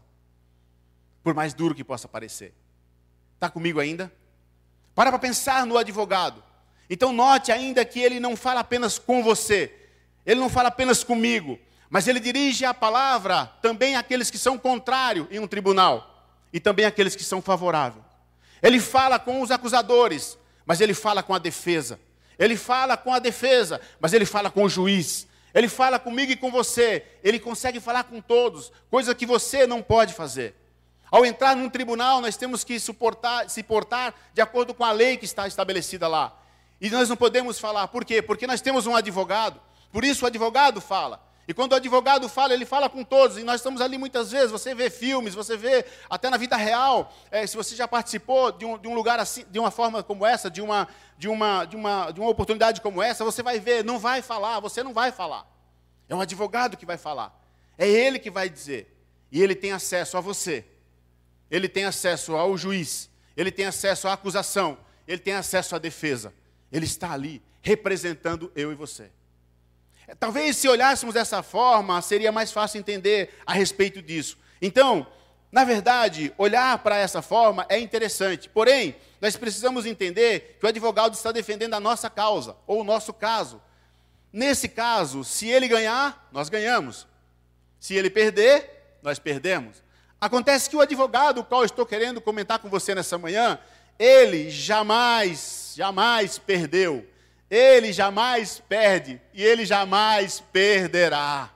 [1.22, 2.54] Por mais duro que possa parecer.
[3.34, 4.10] Está comigo ainda?
[4.94, 6.42] Para para pensar no advogado.
[6.88, 9.74] Então note ainda que ele não fala apenas com você,
[10.24, 11.58] ele não fala apenas comigo,
[11.94, 16.84] mas ele dirige a palavra também àqueles que são contrários em um tribunal e também
[16.84, 18.04] àqueles que são favoráveis.
[18.60, 22.00] Ele fala com os acusadores, mas ele fala com a defesa.
[22.36, 25.28] Ele fala com a defesa, mas ele fala com o juiz.
[25.54, 27.04] Ele fala comigo e com você.
[27.22, 30.52] Ele consegue falar com todos, coisa que você não pode fazer.
[31.12, 35.16] Ao entrar num tribunal, nós temos que suportar, se portar de acordo com a lei
[35.16, 36.36] que está estabelecida lá.
[36.80, 37.86] E nós não podemos falar.
[37.86, 38.20] Por quê?
[38.20, 39.60] Porque nós temos um advogado.
[39.92, 41.22] Por isso o advogado fala.
[41.46, 43.36] E quando o advogado fala, ele fala com todos.
[43.36, 44.50] E nós estamos ali muitas vezes.
[44.50, 47.12] Você vê filmes, você vê até na vida real.
[47.30, 50.24] É, se você já participou de um, de um, lugar assim, de uma forma como
[50.24, 53.84] essa, de uma, de, uma, de, uma, de uma oportunidade como essa, você vai ver,
[53.84, 55.46] não vai falar, você não vai falar.
[56.08, 57.38] É um advogado que vai falar.
[57.76, 58.96] É ele que vai dizer.
[59.30, 60.64] E ele tem acesso a você.
[61.50, 63.10] Ele tem acesso ao juiz.
[63.36, 64.78] Ele tem acesso à acusação.
[65.06, 66.32] Ele tem acesso à defesa.
[66.72, 69.10] Ele está ali representando eu e você.
[70.18, 74.38] Talvez se olhássemos dessa forma, seria mais fácil entender a respeito disso.
[74.60, 75.06] Então,
[75.54, 78.48] Na verdade, olhar para essa forma é interessante.
[78.48, 83.12] Porém, nós precisamos entender que o advogado está defendendo a nossa causa, ou o nosso
[83.12, 83.62] caso.
[84.32, 87.06] Nesse caso, se ele ganhar, nós ganhamos.
[87.78, 89.80] Se ele perder, nós perdemos.
[90.20, 93.56] Acontece que o advogado, o qual estou querendo comentar com você nessa manhã,
[93.96, 97.06] ele jamais, jamais perdeu.
[97.50, 101.50] Ele jamais perde e ele jamais perderá.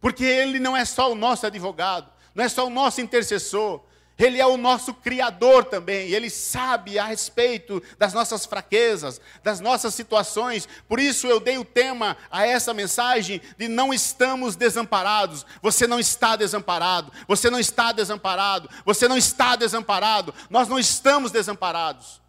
[0.00, 3.82] Porque ele não é só o nosso advogado, não é só o nosso intercessor,
[4.18, 9.94] ele é o nosso Criador também, Ele sabe a respeito das nossas fraquezas, das nossas
[9.94, 10.66] situações.
[10.88, 15.44] Por isso eu dei o tema a essa mensagem de não estamos desamparados.
[15.60, 21.30] Você não está desamparado, você não está desamparado, você não está desamparado, nós não estamos
[21.30, 22.20] desamparados.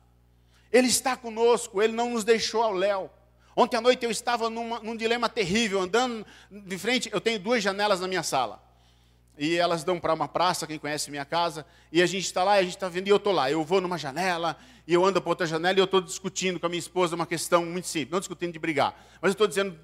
[0.72, 3.10] Ele está conosco, Ele não nos deixou ao léu.
[3.56, 7.64] Ontem à noite eu estava numa, num dilema terrível, andando de frente, eu tenho duas
[7.64, 8.68] janelas na minha sala
[9.38, 12.58] e elas dão para uma praça, quem conhece minha casa, e a gente está lá,
[12.58, 13.52] e a gente está vendo, e eu estou lá.
[13.52, 16.66] Eu vou numa janela, e eu ando para outra janela, e eu estou discutindo com
[16.66, 19.78] a minha esposa uma questão muito simples, não discutindo de brigar, mas eu estou dizendo,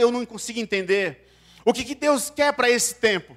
[0.00, 1.28] eu não consigo entender
[1.64, 3.36] o que, que Deus quer para esse tempo.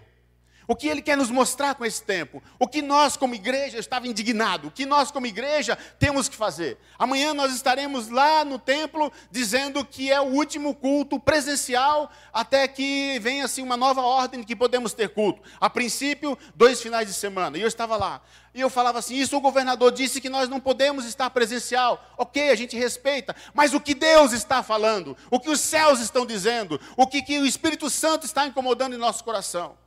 [0.71, 2.41] O que ele quer nos mostrar com esse tempo?
[2.57, 6.77] O que nós, como igreja, estava indignado, o que nós, como igreja, temos que fazer?
[6.97, 13.19] Amanhã nós estaremos lá no templo dizendo que é o último culto presencial até que
[13.19, 15.41] venha assim uma nova ordem que podemos ter culto.
[15.60, 17.57] A princípio, dois finais de semana.
[17.57, 18.21] E eu estava lá.
[18.53, 22.01] E eu falava assim: Isso o governador disse que nós não podemos estar presencial.
[22.17, 23.36] Ok, a gente respeita.
[23.53, 27.39] Mas o que Deus está falando, o que os céus estão dizendo, o que, que
[27.39, 29.81] o Espírito Santo está incomodando em nosso coração.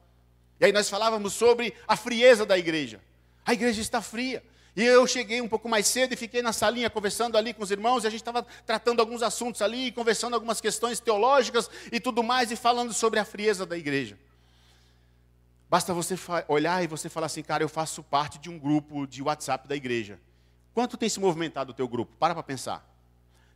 [0.60, 3.00] E aí nós falávamos sobre a frieza da igreja.
[3.44, 4.42] A igreja está fria.
[4.76, 7.70] E eu cheguei um pouco mais cedo e fiquei na salinha conversando ali com os
[7.70, 12.24] irmãos, e a gente estava tratando alguns assuntos ali, conversando algumas questões teológicas e tudo
[12.24, 14.18] mais, e falando sobre a frieza da igreja.
[15.70, 16.16] Basta você
[16.48, 19.76] olhar e você falar assim, cara, eu faço parte de um grupo de WhatsApp da
[19.76, 20.18] igreja.
[20.72, 22.16] Quanto tem se movimentado o teu grupo?
[22.18, 22.84] Para para pensar.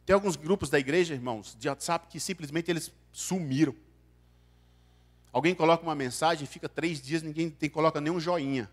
[0.07, 3.75] Tem alguns grupos da igreja, irmãos, de WhatsApp que simplesmente eles sumiram.
[5.39, 8.69] Alguém coloca uma mensagem, fica três dias, ninguém tem, coloca nenhum joinha.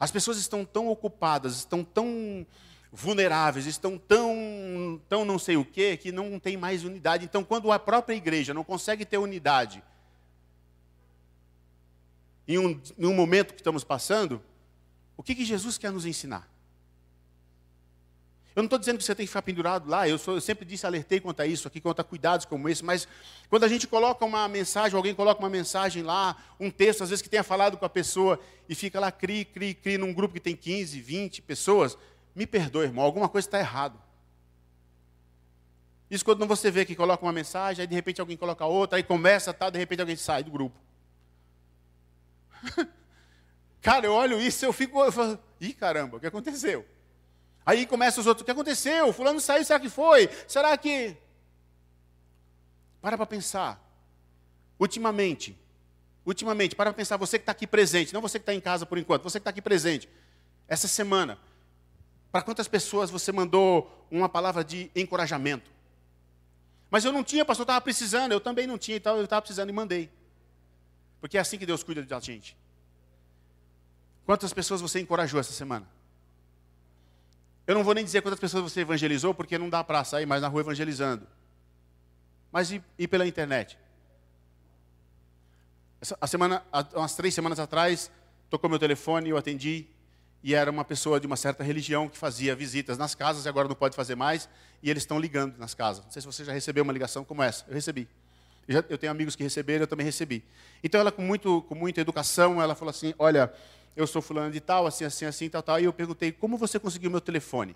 [0.00, 2.46] As pessoas estão tão ocupadas, estão tão
[2.90, 7.26] vulneráveis, estão tão, tão não sei o quê, que não tem mais unidade.
[7.26, 9.84] Então, quando a própria igreja não consegue ter unidade
[12.46, 14.42] em um, em um momento que estamos passando,
[15.18, 16.48] o que, que Jesus quer nos ensinar?
[18.58, 20.64] Eu não estou dizendo que você tem que ficar pendurado lá, eu, sou, eu, sempre
[20.64, 23.06] disse, alertei quanto a isso aqui, quanto a cuidados como esse, mas
[23.48, 27.22] quando a gente coloca uma mensagem, alguém coloca uma mensagem lá, um texto, às vezes
[27.22, 28.36] que tenha falado com a pessoa,
[28.68, 31.96] e fica lá, cri, cri, cri, num grupo que tem 15, 20 pessoas,
[32.34, 33.96] me perdoe, irmão, alguma coisa está errado.
[36.10, 39.04] Isso quando você vê que coloca uma mensagem, aí de repente alguém coloca outra, aí
[39.04, 40.76] conversa, tal, de repente alguém sai do grupo.
[43.80, 46.84] Cara, eu olho isso, eu fico, eu falo, ih caramba, o que aconteceu?
[47.68, 49.12] Aí começam os outros, o que aconteceu?
[49.12, 50.30] Fulano saiu, será que foi?
[50.46, 51.14] Será que.
[52.98, 53.78] Para para pensar.
[54.80, 55.54] Ultimamente,
[56.24, 58.96] ultimamente, para pensar, você que está aqui presente, não você que está em casa por
[58.96, 60.08] enquanto, você que está aqui presente,
[60.66, 61.38] essa semana,
[62.32, 65.70] para quantas pessoas você mandou uma palavra de encorajamento?
[66.90, 69.42] Mas eu não tinha, pastor, eu estava precisando, eu também não tinha, então eu estava
[69.42, 70.10] precisando e mandei.
[71.20, 72.56] Porque é assim que Deus cuida da gente.
[74.24, 75.97] Quantas pessoas você encorajou essa semana?
[77.68, 80.40] Eu não vou nem dizer quantas pessoas você evangelizou, porque não dá para sair mais
[80.40, 81.26] na rua evangelizando.
[82.50, 83.78] Mas e, e pela internet?
[86.18, 86.62] a semana,
[86.94, 88.10] umas três semanas atrás,
[88.48, 89.86] tocou meu telefone, eu atendi,
[90.42, 93.68] e era uma pessoa de uma certa religião que fazia visitas nas casas, e agora
[93.68, 94.48] não pode fazer mais,
[94.82, 96.04] e eles estão ligando nas casas.
[96.04, 97.66] Não sei se você já recebeu uma ligação como essa.
[97.68, 98.08] Eu recebi.
[98.66, 100.42] Eu, eu tenho amigos que receberam, eu também recebi.
[100.82, 103.52] Então ela, com, muito, com muita educação, ela falou assim, olha,
[103.98, 105.80] eu sou fulano de tal, assim, assim, assim, tal, tal.
[105.80, 107.74] E eu perguntei, como você conseguiu meu telefone?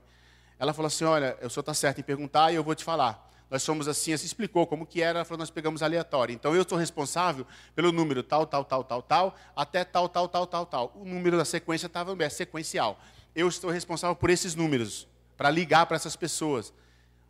[0.56, 3.28] Ela falou assim, olha, o senhor está certo em perguntar e eu vou te falar.
[3.50, 6.32] Nós somos assim, assim, explicou como que era, ela falou, nós pegamos aleatório.
[6.32, 10.46] Então, eu sou responsável pelo número tal, tal, tal, tal, tal, até tal, tal, tal,
[10.46, 10.92] tal, tal.
[10.94, 13.00] O número da sequência estava é sequencial.
[13.34, 16.72] Eu estou responsável por esses números, para ligar para essas pessoas.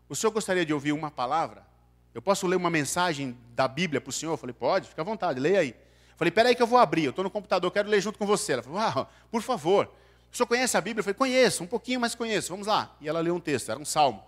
[0.06, 1.66] O senhor gostaria de ouvir uma palavra?
[2.12, 4.34] Eu posso ler uma mensagem da Bíblia para o senhor?
[4.34, 5.81] Eu falei, pode, fica à vontade, leia aí.
[6.16, 8.52] Falei, peraí que eu vou abrir, eu estou no computador, quero ler junto com você.
[8.52, 9.90] Ela falou, ah, por favor.
[10.32, 11.00] O senhor conhece a Bíblia?
[11.00, 12.94] Eu falei, conheço, um pouquinho, mas conheço, vamos lá.
[13.00, 14.22] E ela leu um texto, era um salmo.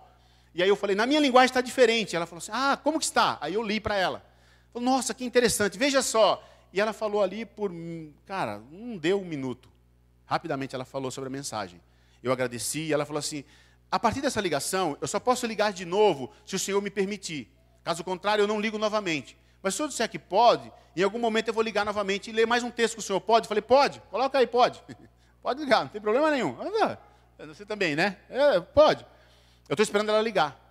[0.53, 2.15] E aí eu falei, na minha linguagem está diferente.
[2.15, 3.37] Ela falou assim, ah, como que está?
[3.41, 4.23] Aí eu li para ela.
[4.71, 6.43] Falei, nossa, que interessante, veja só.
[6.71, 7.71] E ela falou ali por,
[8.25, 9.69] cara, não deu um minuto.
[10.25, 11.79] Rapidamente ela falou sobre a mensagem.
[12.21, 13.43] Eu agradeci e ela falou assim,
[13.91, 17.49] a partir dessa ligação, eu só posso ligar de novo se o senhor me permitir.
[17.83, 19.37] Caso contrário, eu não ligo novamente.
[19.61, 22.45] Mas se senhor disser que pode, em algum momento eu vou ligar novamente e ler
[22.45, 23.19] mais um texto com o senhor.
[23.19, 23.45] Pode?
[23.45, 23.99] Eu falei, pode.
[24.11, 24.83] Coloca aí, pode.
[25.41, 26.55] pode ligar, não tem problema nenhum.
[27.39, 28.17] Você também, né?
[28.29, 29.05] É, pode.
[29.67, 30.61] Eu estou esperando ela ligar.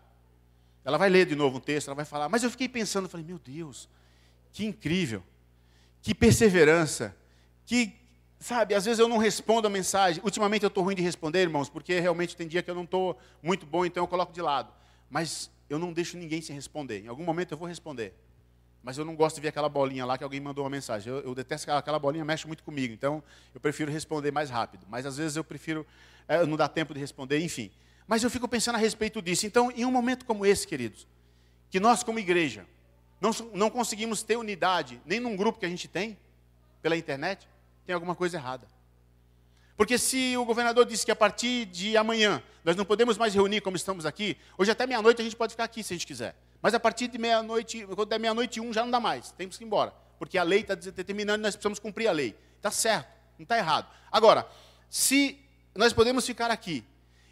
[0.84, 2.28] Ela vai ler de novo um texto, ela vai falar.
[2.28, 3.88] Mas eu fiquei pensando, falei, meu Deus,
[4.52, 5.22] que incrível,
[6.02, 7.16] que perseverança,
[7.64, 7.94] que,
[8.38, 10.22] sabe, às vezes eu não respondo a mensagem.
[10.22, 13.18] Ultimamente eu estou ruim de responder, irmãos, porque realmente tem dia que eu não estou
[13.42, 14.72] muito bom, então eu coloco de lado.
[15.08, 17.02] Mas eu não deixo ninguém sem responder.
[17.02, 18.14] Em algum momento eu vou responder.
[18.84, 21.10] Mas eu não gosto de ver aquela bolinha lá que alguém mandou uma mensagem.
[21.10, 22.92] Eu, eu detesto aquela, aquela bolinha, mexe muito comigo.
[22.92, 24.86] Então eu prefiro responder mais rápido.
[24.90, 25.86] Mas às vezes eu prefiro,
[26.28, 27.72] é, não dá tempo de responder, enfim.
[28.06, 29.46] Mas eu fico pensando a respeito disso.
[29.46, 31.08] Então, em um momento como esse, queridos,
[31.70, 32.66] que nós, como igreja,
[33.18, 36.18] não, não conseguimos ter unidade, nem num grupo que a gente tem,
[36.82, 37.48] pela internet,
[37.86, 38.68] tem alguma coisa errada.
[39.78, 43.62] Porque se o governador disse que a partir de amanhã nós não podemos mais reunir
[43.62, 46.36] como estamos aqui, hoje até meia-noite a gente pode ficar aqui se a gente quiser.
[46.64, 49.30] Mas a partir de meia-noite, quando der meia-noite um, já não dá mais.
[49.32, 49.92] Temos que ir embora.
[50.18, 52.34] Porque a lei está determinando e nós precisamos cumprir a lei.
[52.56, 53.06] Está certo,
[53.38, 53.86] não está errado.
[54.10, 54.48] Agora,
[54.88, 55.38] se
[55.74, 56.82] nós podemos ficar aqui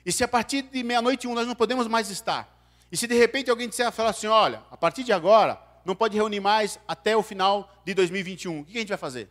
[0.05, 2.47] e se a partir de meia-noite um nós não podemos mais estar,
[2.91, 6.15] e se de repente alguém disser, falar assim, olha, a partir de agora, não pode
[6.15, 9.31] reunir mais até o final de 2021, o que a gente vai fazer?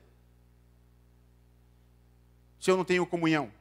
[2.60, 3.52] Se eu não tenho comunhão,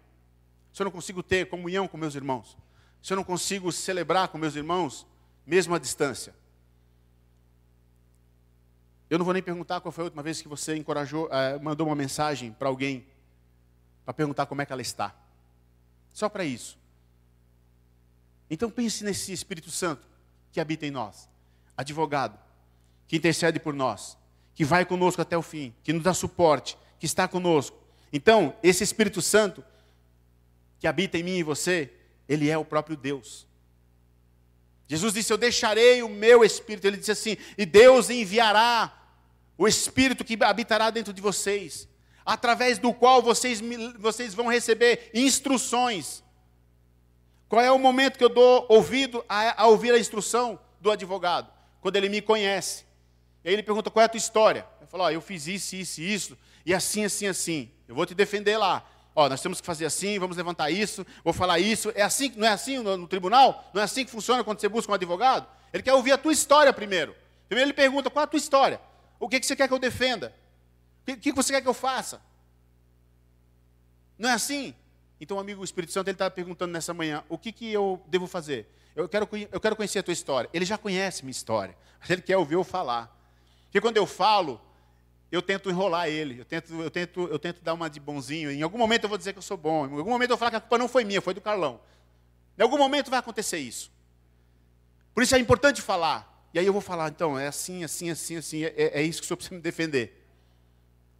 [0.72, 2.56] se eu não consigo ter comunhão com meus irmãos,
[3.02, 5.06] se eu não consigo celebrar com meus irmãos,
[5.50, 6.32] mesmo à distância.
[9.10, 11.88] Eu não vou nem perguntar qual foi a última vez que você encorajou, eh, mandou
[11.88, 13.04] uma mensagem para alguém,
[14.04, 15.12] para perguntar como é que ela está.
[16.14, 16.78] Só para isso.
[18.48, 20.06] Então pense nesse Espírito Santo
[20.52, 21.28] que habita em nós,
[21.76, 22.38] advogado,
[23.08, 24.16] que intercede por nós,
[24.54, 27.76] que vai conosco até o fim, que nos dá suporte, que está conosco.
[28.12, 29.64] Então, esse Espírito Santo
[30.78, 31.92] que habita em mim e você,
[32.28, 33.49] ele é o próprio Deus.
[34.90, 36.86] Jesus disse: Eu deixarei o meu Espírito.
[36.86, 38.92] Ele disse assim: E Deus enviará
[39.56, 41.88] o Espírito que habitará dentro de vocês,
[42.26, 43.62] através do qual vocês,
[43.98, 46.24] vocês vão receber instruções
[47.50, 51.52] qual é o momento que eu dou ouvido a, a ouvir a instrução do advogado?
[51.80, 52.84] Quando ele me conhece.
[53.42, 54.64] E aí ele pergunta qual é a tua história.
[54.80, 57.68] Eu falo, ó, eu fiz isso, isso isso, e assim, assim, assim.
[57.88, 58.88] Eu vou te defender lá.
[59.14, 61.92] Ó, nós temos que fazer assim, vamos levantar isso, vou falar isso.
[61.94, 63.70] É assim, não é assim no, no tribunal?
[63.74, 65.46] Não é assim que funciona quando você busca um advogado?
[65.72, 67.14] Ele quer ouvir a tua história primeiro.
[67.48, 68.80] Primeiro ele pergunta, qual é a tua história?
[69.18, 70.34] O que, que você quer que eu defenda?
[71.02, 72.20] O que, que você quer que eu faça?
[74.16, 74.74] Não é assim?
[75.20, 78.26] Então, amigo o Espírito Santo ele está perguntando nessa manhã: o que, que eu devo
[78.26, 78.66] fazer?
[78.94, 80.48] Eu quero, eu quero conhecer a tua história.
[80.52, 83.14] Ele já conhece minha história, mas ele quer ouvir eu falar.
[83.64, 84.60] Porque quando eu falo,
[85.30, 88.50] eu tento enrolar ele, eu tento, eu tento, eu tento dar uma de bonzinho.
[88.50, 90.38] Em algum momento eu vou dizer que eu sou bom, em algum momento eu vou
[90.38, 91.80] falar que a culpa não foi minha, foi do Carlão.
[92.58, 93.92] Em algum momento vai acontecer isso.
[95.14, 96.28] Por isso é importante falar.
[96.52, 99.24] E aí eu vou falar, então, é assim, assim, assim, assim, é, é isso que
[99.24, 100.26] o senhor precisa me defender.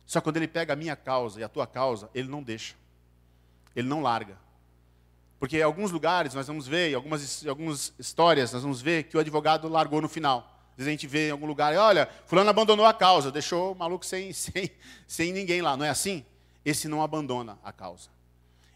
[0.05, 2.75] Só que quando ele pega a minha causa e a tua causa, ele não deixa
[3.75, 4.37] ele não larga.
[5.39, 9.17] Porque em alguns lugares nós vamos ver, em algumas, algumas histórias, nós vamos ver que
[9.17, 10.60] o advogado largou no final.
[10.81, 14.05] Vezes a gente vê em algum lugar, olha, fulano abandonou a causa, deixou o maluco
[14.05, 14.71] sem, sem,
[15.07, 15.77] sem ninguém lá.
[15.77, 16.25] Não é assim?
[16.65, 18.09] Esse não abandona a causa.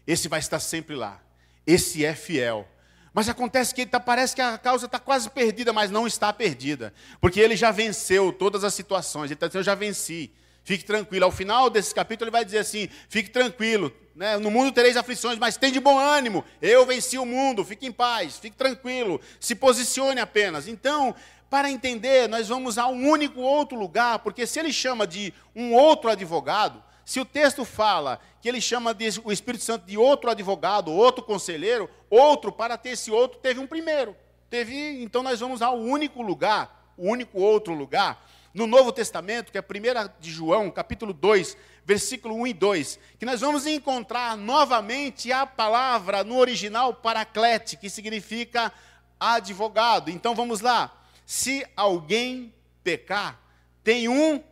[0.05, 1.19] Esse vai estar sempre lá.
[1.65, 2.67] Esse é fiel.
[3.11, 6.93] Mas acontece que tá, parece que a causa está quase perdida, mas não está perdida.
[7.19, 9.25] Porque ele já venceu todas as situações.
[9.25, 10.31] Ele está dizendo, eu já venci.
[10.65, 11.25] Fique tranquilo.
[11.25, 13.91] Ao final desse capítulo, ele vai dizer assim: fique tranquilo.
[14.15, 14.37] Né?
[14.37, 16.43] No mundo tereis aflições, mas tem de bom ânimo.
[16.61, 17.63] Eu venci o mundo.
[17.63, 19.21] Fique em paz, fique tranquilo.
[19.39, 20.67] Se posicione apenas.
[20.67, 21.13] Então,
[21.49, 25.73] para entender, nós vamos a um único outro lugar, porque se ele chama de um
[25.73, 30.29] outro advogado, se o texto fala que ele chama de, o Espírito Santo de outro
[30.31, 34.15] advogado, outro conselheiro, outro, para ter esse outro, teve um primeiro.
[34.49, 39.57] Teve, então nós vamos ao único lugar, o único outro lugar, no Novo Testamento, que
[39.57, 45.31] é 1 de João, capítulo 2, versículo 1 e 2, que nós vamos encontrar novamente
[45.31, 48.71] a palavra no original paraclete, que significa
[49.19, 50.09] advogado.
[50.09, 50.91] Então vamos lá.
[51.25, 53.41] Se alguém pecar,
[53.83, 54.43] tem um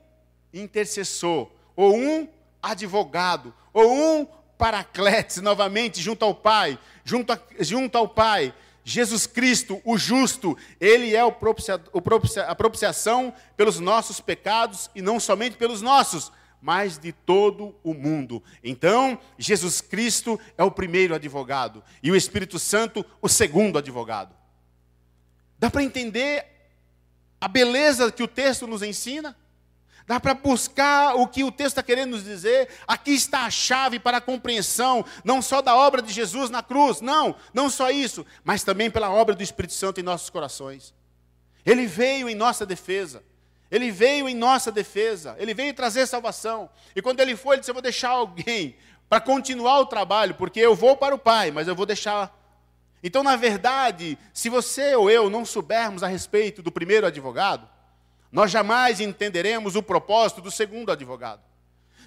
[0.53, 2.27] intercessor, ou um
[2.61, 9.81] advogado, ou um paraclete, novamente, junto ao Pai, junto, a, junto ao Pai, Jesus Cristo,
[9.85, 15.19] o justo, ele é o propicia, o propicia, a propiciação pelos nossos pecados e não
[15.19, 16.31] somente pelos nossos,
[16.61, 18.43] mas de todo o mundo.
[18.63, 24.35] Então, Jesus Cristo é o primeiro advogado e o Espírito Santo o segundo advogado.
[25.59, 26.52] Dá para entender
[27.43, 29.35] a beleza que o texto nos ensina?
[30.07, 32.69] Dá para buscar o que o texto está querendo nos dizer.
[32.87, 37.01] Aqui está a chave para a compreensão, não só da obra de Jesus na cruz,
[37.01, 40.93] não, não só isso, mas também pela obra do Espírito Santo em nossos corações.
[41.65, 43.21] Ele veio em nossa defesa,
[43.69, 46.69] Ele veio em nossa defesa, ele veio trazer salvação.
[46.95, 48.77] E quando ele foi, ele disse: Eu vou deixar alguém
[49.09, 52.41] para continuar o trabalho, porque eu vou para o Pai, mas eu vou deixar.
[53.03, 57.67] Então, na verdade, se você ou eu não soubermos a respeito do primeiro advogado,
[58.31, 61.52] nós jamais entenderemos o propósito do segundo advogado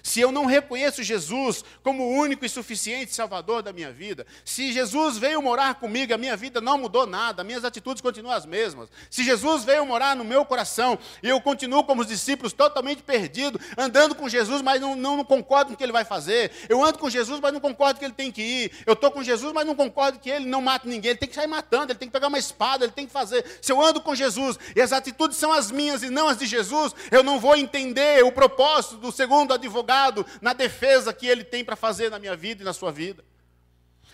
[0.07, 4.71] se eu não reconheço Jesus como o único e suficiente Salvador da minha vida, se
[4.71, 8.89] Jesus veio morar comigo, a minha vida não mudou nada, minhas atitudes continuam as mesmas.
[9.09, 13.59] Se Jesus veio morar no meu coração e eu continuo como os discípulos totalmente perdido,
[13.77, 16.51] andando com Jesus, mas não, não, não concordo com o que ele vai fazer.
[16.69, 18.71] Eu ando com Jesus, mas não concordo que ele tem que ir.
[18.85, 21.11] Eu estou com Jesus, mas não concordo que ele não mata ninguém.
[21.11, 23.43] Ele tem que sair matando, ele tem que pegar uma espada, ele tem que fazer.
[23.61, 26.45] Se eu ando com Jesus e as atitudes são as minhas e não as de
[26.45, 29.96] Jesus, eu não vou entender o propósito do segundo advogado
[30.41, 33.23] na defesa que ele tem para fazer na minha vida e na sua vida.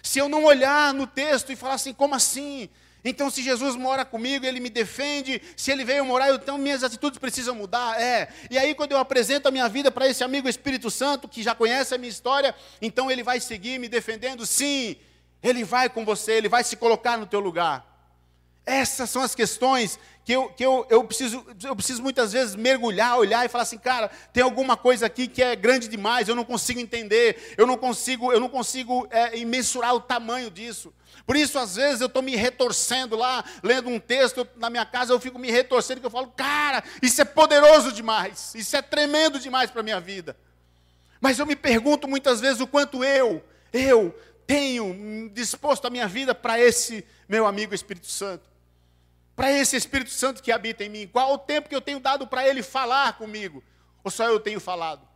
[0.01, 2.69] Se eu não olhar no texto e falar assim, como assim?
[3.05, 5.41] Então, se Jesus mora comigo, ele me defende.
[5.57, 8.01] Se ele veio morar, então minhas atitudes precisam mudar.
[8.01, 8.29] É.
[8.49, 11.53] E aí, quando eu apresento a minha vida para esse amigo Espírito Santo, que já
[11.53, 14.45] conhece a minha história, então ele vai seguir me defendendo.
[14.45, 14.95] Sim,
[15.41, 17.92] ele vai com você, ele vai se colocar no teu lugar.
[18.65, 23.17] Essas são as questões que eu, que eu, eu, preciso, eu preciso muitas vezes mergulhar,
[23.17, 26.45] olhar e falar assim, cara, tem alguma coisa aqui que é grande demais, eu não
[26.45, 30.93] consigo entender, eu não consigo, eu não consigo é, mensurar o tamanho disso.
[31.25, 35.11] Por isso, às vezes, eu estou me retorcendo lá, lendo um texto na minha casa,
[35.11, 39.39] eu fico me retorcendo, que eu falo, cara, isso é poderoso demais, isso é tremendo
[39.39, 40.37] demais para a minha vida.
[41.19, 43.43] Mas eu me pergunto muitas vezes o quanto eu,
[43.73, 48.52] eu tenho disposto a minha vida para esse meu amigo Espírito Santo
[49.35, 51.09] para esse Espírito Santo que habita em mim?
[51.11, 53.63] Qual o tempo que eu tenho dado para ele falar comigo?
[54.03, 55.07] Ou só eu tenho falado?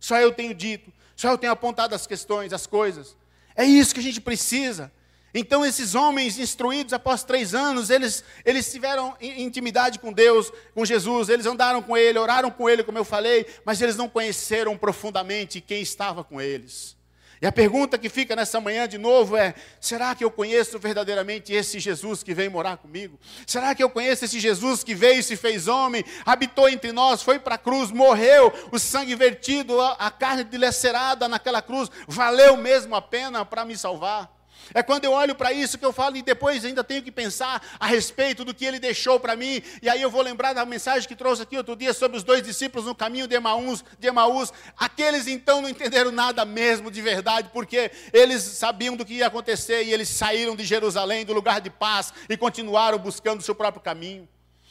[0.00, 0.92] Só eu tenho dito?
[1.16, 3.16] Só eu tenho apontado as questões, as coisas?
[3.56, 4.92] É isso que a gente precisa.
[5.34, 11.28] Então, esses homens instruídos após três anos, eles, eles tiveram intimidade com Deus, com Jesus,
[11.28, 15.60] eles andaram com Ele, oraram com Ele, como eu falei, mas eles não conheceram profundamente
[15.60, 16.97] quem estava com eles.
[17.40, 21.52] E a pergunta que fica nessa manhã de novo é: será que eu conheço verdadeiramente
[21.52, 23.18] esse Jesus que veio morar comigo?
[23.46, 27.22] Será que eu conheço esse Jesus que veio e se fez homem, habitou entre nós,
[27.22, 32.94] foi para a cruz, morreu, o sangue vertido, a carne dilacerada naquela cruz, valeu mesmo
[32.94, 34.37] a pena para me salvar?
[34.74, 37.62] É quando eu olho para isso que eu falo e depois ainda tenho que pensar
[37.78, 39.62] a respeito do que ele deixou para mim.
[39.82, 42.42] E aí eu vou lembrar da mensagem que trouxe aqui outro dia sobre os dois
[42.42, 43.84] discípulos no caminho de Emaús.
[43.98, 44.52] De Emaús.
[44.76, 49.84] Aqueles então não entenderam nada mesmo de verdade, porque eles sabiam do que ia acontecer
[49.84, 53.82] e eles saíram de Jerusalém, do lugar de paz, e continuaram buscando o seu próprio
[53.82, 54.28] caminho.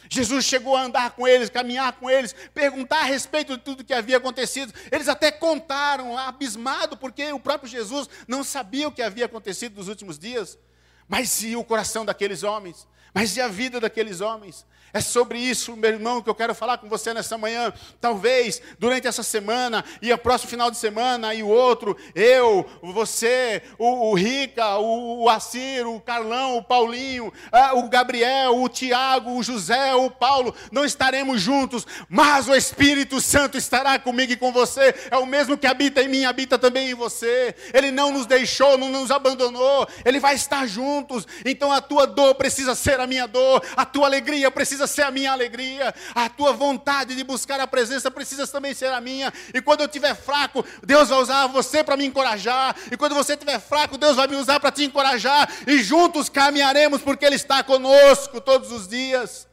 [0.09, 3.93] Jesus chegou a andar com eles, caminhar com eles, perguntar a respeito de tudo que
[3.93, 4.73] havia acontecido.
[4.91, 9.87] Eles até contaram, abismado, porque o próprio Jesus não sabia o que havia acontecido nos
[9.87, 10.57] últimos dias.
[11.07, 12.87] Mas e o coração daqueles homens?
[13.13, 14.65] Mas e a vida daqueles homens?
[14.97, 17.71] É sobre isso, meu irmão, que eu quero falar com você nessa manhã.
[18.01, 23.61] Talvez durante essa semana e o próximo final de semana e o outro, eu, você,
[23.77, 29.37] o, o Rica, o, o Assir, o Carlão, o Paulinho, ah, o Gabriel, o Tiago,
[29.37, 34.51] o José, o Paulo, não estaremos juntos, mas o Espírito Santo estará comigo e com
[34.51, 34.95] você.
[35.11, 37.53] É o mesmo que habita em mim, habita também em você.
[37.71, 39.87] Ele não nos deixou, não nos abandonou.
[40.03, 41.27] Ele vai estar juntos.
[41.45, 45.11] Então a tua dor precisa ser a minha dor, a tua alegria precisa ser a
[45.11, 49.33] minha alegria, a tua vontade de buscar a presença precisa também ser a minha.
[49.53, 52.75] E quando eu estiver fraco, Deus vai usar você para me encorajar.
[52.91, 55.49] E quando você estiver fraco, Deus vai me usar para te encorajar.
[55.67, 59.47] E juntos caminharemos, porque Ele está conosco todos os dias.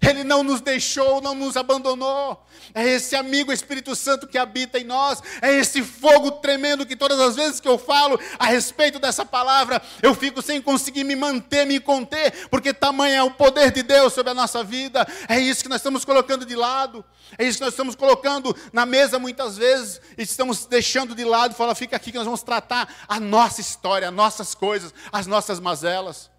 [0.00, 2.44] Ele não nos deixou, não nos abandonou.
[2.74, 5.22] É esse amigo Espírito Santo que habita em nós.
[5.40, 9.80] É esse fogo tremendo que todas as vezes que eu falo a respeito dessa palavra,
[10.02, 14.12] eu fico sem conseguir me manter, me conter, porque tamanho é o poder de Deus
[14.12, 15.06] sobre a nossa vida.
[15.28, 17.04] É isso que nós estamos colocando de lado.
[17.38, 21.54] É isso que nós estamos colocando na mesa muitas vezes e estamos deixando de lado.
[21.54, 25.58] Fala, fica aqui que nós vamos tratar a nossa história, as nossas coisas, as nossas
[25.58, 26.33] mazelas.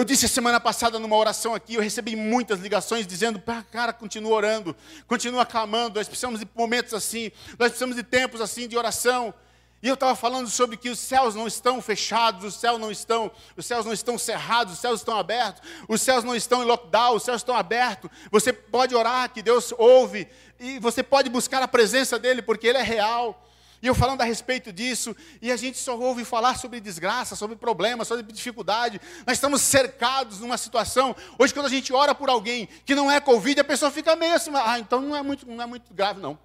[0.00, 3.38] Eu disse a semana passada numa oração aqui, eu recebi muitas ligações dizendo,
[3.70, 4.74] cara, continua orando,
[5.06, 9.34] continua clamando, nós precisamos de momentos assim, nós precisamos de tempos assim de oração.
[9.82, 13.30] E eu estava falando sobre que os céus não estão fechados, os céus não estão,
[13.54, 17.16] os céus não estão cerrados, os céus estão abertos, os céus não estão em lockdown,
[17.16, 18.10] os céus estão abertos.
[18.30, 20.26] Você pode orar que Deus ouve
[20.58, 23.49] e você pode buscar a presença dele porque ele é real.
[23.82, 27.56] E eu falando a respeito disso, e a gente só ouve falar sobre desgraça, sobre
[27.56, 29.00] problemas, sobre dificuldade.
[29.26, 31.16] Nós estamos cercados numa situação.
[31.38, 34.34] Hoje, quando a gente ora por alguém que não é Covid, a pessoa fica meio
[34.34, 36.38] assim, ah, então não é muito, não é muito grave, não.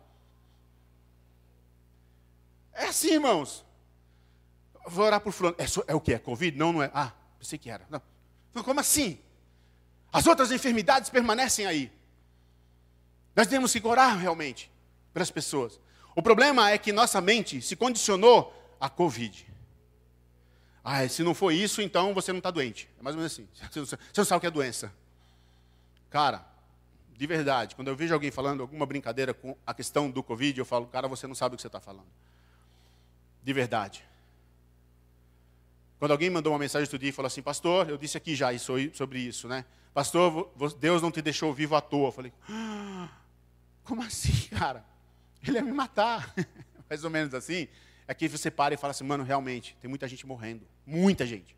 [2.73, 3.65] É assim, irmãos.
[4.87, 5.55] Vou orar por fulano.
[5.57, 6.13] É, é o que?
[6.13, 6.57] É Covid?
[6.57, 6.91] Não, não é.
[6.93, 7.85] Ah, pensei que era.
[7.89, 8.01] Não.
[8.63, 9.19] Como assim?
[10.11, 11.91] As outras enfermidades permanecem aí.
[13.35, 14.71] Nós temos que orar realmente
[15.13, 15.79] pelas pessoas.
[16.15, 19.45] O problema é que nossa mente se condicionou à Covid.
[20.83, 22.89] Ah, se não for isso, então você não está doente.
[22.97, 23.47] É mais ou menos assim.
[23.71, 24.93] Você não sabe o que é doença.
[26.09, 26.47] Cara,
[27.17, 30.65] de verdade, quando eu vejo alguém falando alguma brincadeira com a questão do Covid, eu
[30.65, 32.07] falo, cara, você não sabe o que você está falando.
[33.43, 34.05] De verdade.
[35.99, 38.49] Quando alguém mandou uma mensagem outro dia e falou assim, pastor, eu disse aqui já
[38.93, 39.65] sobre isso, né?
[39.93, 42.09] Pastor, Deus não te deixou vivo à toa.
[42.09, 43.09] Eu falei, ah,
[43.83, 44.85] como assim, cara?
[45.47, 46.33] Ele ia me matar.
[46.89, 47.67] Mais ou menos assim.
[48.07, 50.65] É que você para e fala assim, mano, realmente, tem muita gente morrendo.
[50.85, 51.57] Muita gente.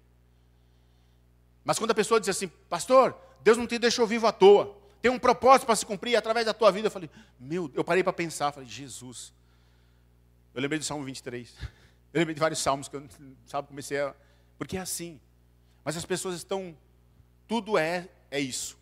[1.63, 4.77] Mas quando a pessoa diz assim, pastor, Deus não te deixou vivo à toa.
[5.01, 6.87] Tem um propósito para se cumprir através da tua vida.
[6.87, 7.09] Eu falei,
[7.39, 9.33] meu, eu parei para pensar, falei, Jesus.
[10.53, 11.53] Eu lembrei do Salmo 23.
[12.13, 13.05] Eu lembrei de vários salmos que eu,
[13.45, 14.15] sabe, comecei a.
[14.57, 15.19] Porque é assim.
[15.83, 16.75] Mas as pessoas estão.
[17.47, 18.77] Tudo é, é isso.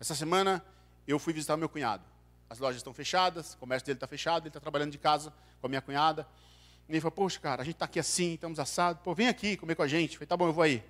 [0.00, 0.64] Essa semana
[1.06, 2.02] eu fui visitar meu cunhado.
[2.48, 5.66] As lojas estão fechadas, o comércio dele está fechado, ele está trabalhando de casa com
[5.66, 6.26] a minha cunhada.
[6.88, 9.02] E ele falou, poxa, cara, a gente está aqui assim, estamos assados.
[9.02, 10.12] Pô, vem aqui comer com a gente.
[10.12, 10.82] Eu falei, tá bom, eu vou aí.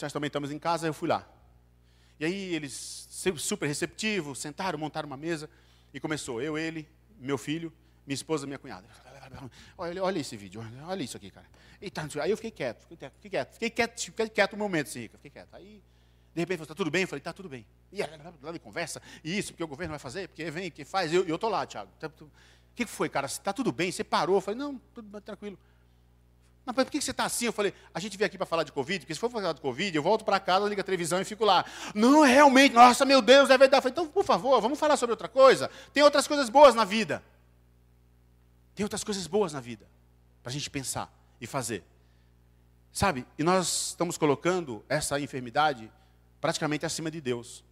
[0.00, 1.28] Nós também estamos em casa, eu fui lá.
[2.18, 5.48] E aí eles, super receptivos, sentaram, montaram uma mesa
[5.92, 6.40] e começou.
[6.40, 6.88] Eu, ele,
[7.18, 7.72] meu filho,
[8.06, 8.86] minha esposa, minha cunhada.
[9.78, 11.46] Olha, olha esse vídeo, olha isso aqui, cara.
[11.80, 14.58] E tá, aí eu fiquei quieto, fiquei quieto, fiquei quieto, fiquei quieto, fiquei quieto um
[14.58, 15.54] momento, assim, fiquei quieto.
[15.54, 15.82] Aí,
[16.34, 17.02] de repente, falou, está tudo bem?
[17.02, 17.66] Eu falei, está tudo bem.
[17.92, 18.00] E
[18.42, 21.16] lá de conversa, e isso, porque o governo vai fazer, porque vem, que faz, e
[21.16, 21.90] eu estou lá, Tiago.
[22.00, 23.26] Tá o que foi, cara?
[23.26, 23.92] Está tudo bem?
[23.92, 24.36] Você parou?
[24.36, 25.58] Eu falei, não, tudo tranquilo.
[26.64, 27.46] Mas por que você está assim?
[27.46, 29.60] Eu falei, a gente veio aqui para falar de Covid, porque se for falar de
[29.60, 31.64] Covid, eu volto para casa, ligo a televisão e fico lá.
[31.94, 33.78] Não, realmente, nossa, meu Deus, é verdade.
[33.78, 35.68] Eu falei, então, por favor, vamos falar sobre outra coisa.
[35.92, 37.22] Tem outras coisas boas na vida.
[38.74, 39.86] Tem outras coisas boas na vida
[40.42, 41.84] para a gente pensar e fazer.
[42.92, 43.26] Sabe?
[43.36, 45.90] E nós estamos colocando essa enfermidade
[46.42, 47.64] praticamente acima de Deus.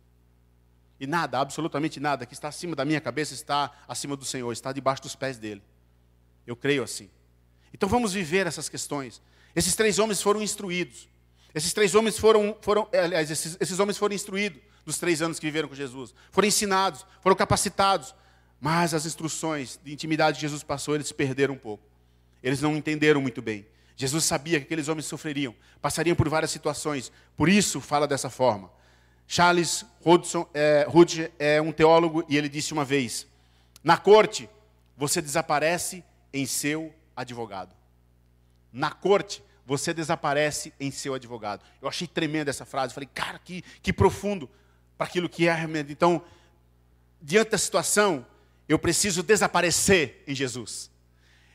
[1.00, 4.72] E nada, absolutamente nada que está acima da minha cabeça está acima do Senhor, está
[4.72, 5.60] debaixo dos pés dele.
[6.46, 7.10] Eu creio assim.
[7.74, 9.20] Então vamos viver essas questões.
[9.56, 11.08] Esses três homens foram instruídos.
[11.52, 15.46] Esses três homens foram, foram aliás, esses, esses homens foram instruídos dos três anos que
[15.46, 16.14] viveram com Jesus.
[16.30, 18.14] Foram ensinados, foram capacitados.
[18.60, 21.82] Mas as instruções de intimidade que Jesus passou, eles perderam um pouco.
[22.40, 23.66] Eles não entenderam muito bem.
[23.96, 27.12] Jesus sabia que aqueles homens sofreriam, passariam por várias situações.
[27.36, 28.70] Por isso fala dessa forma.
[29.26, 30.86] Charles Hudson, é,
[31.38, 33.26] é um teólogo e ele disse uma vez:
[33.82, 34.48] Na corte,
[34.96, 37.74] você desaparece em seu advogado.
[38.72, 41.62] Na corte, você desaparece em seu advogado.
[41.80, 42.92] Eu achei tremenda essa frase.
[42.92, 44.50] Falei, cara, que, que profundo
[44.98, 45.92] para aquilo que é realmente.
[45.92, 46.22] Então,
[47.22, 48.26] diante da situação,
[48.68, 50.90] eu preciso desaparecer em Jesus.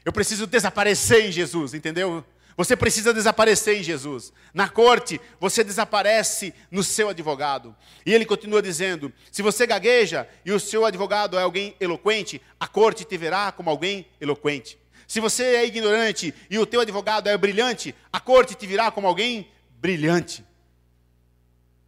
[0.05, 2.23] Eu preciso desaparecer em Jesus, entendeu?
[2.55, 4.31] Você precisa desaparecer em Jesus.
[4.53, 7.75] Na corte, você desaparece no seu advogado.
[8.05, 12.67] E ele continua dizendo: se você gagueja e o seu advogado é alguém eloquente, a
[12.67, 14.77] corte te verá como alguém eloquente.
[15.07, 19.07] Se você é ignorante e o teu advogado é brilhante, a corte te virá como
[19.07, 20.45] alguém brilhante.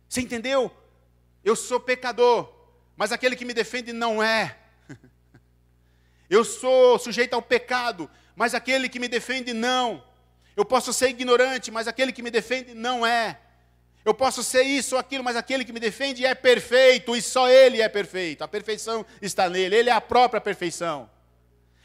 [0.09, 0.71] Você entendeu?
[1.43, 2.51] Eu sou pecador,
[2.95, 4.57] mas aquele que me defende não é.
[6.29, 10.03] Eu sou sujeito ao pecado, mas aquele que me defende não.
[10.55, 13.39] Eu posso ser ignorante, mas aquele que me defende não é.
[14.03, 17.49] Eu posso ser isso ou aquilo, mas aquele que me defende é perfeito e só
[17.49, 18.41] ele é perfeito.
[18.41, 21.09] A perfeição está nele, ele é a própria perfeição.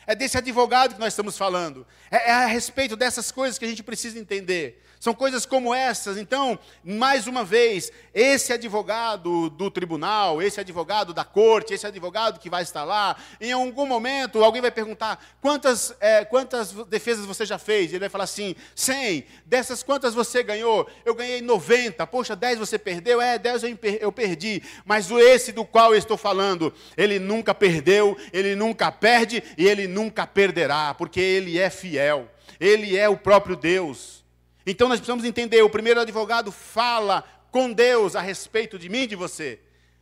[0.06, 1.86] É desse advogado que nós estamos falando.
[2.10, 4.82] É, é, a respeito dessas coisas que a gente precisa entender.
[5.02, 6.16] São coisas como essas.
[6.16, 12.48] Então, mais uma vez, esse advogado do tribunal, esse advogado da corte, esse advogado que
[12.48, 17.58] vai estar lá, em algum momento alguém vai perguntar: quantas, é, quantas defesas você já
[17.58, 17.90] fez?
[17.90, 19.24] Ele vai falar assim: 100.
[19.44, 20.88] Dessas quantas você ganhou?
[21.04, 22.06] Eu ganhei 90.
[22.06, 23.20] Poxa, 10 você perdeu?
[23.20, 23.62] É, 10
[24.00, 24.62] eu perdi.
[24.84, 29.66] Mas o esse do qual eu estou falando, ele nunca perdeu, ele nunca perde e
[29.66, 32.28] ele nunca perderá, porque ele é fiel.
[32.58, 34.24] Ele é o próprio Deus.
[34.66, 39.06] Então nós precisamos entender: o primeiro advogado fala com Deus a respeito de mim e
[39.06, 39.60] de você,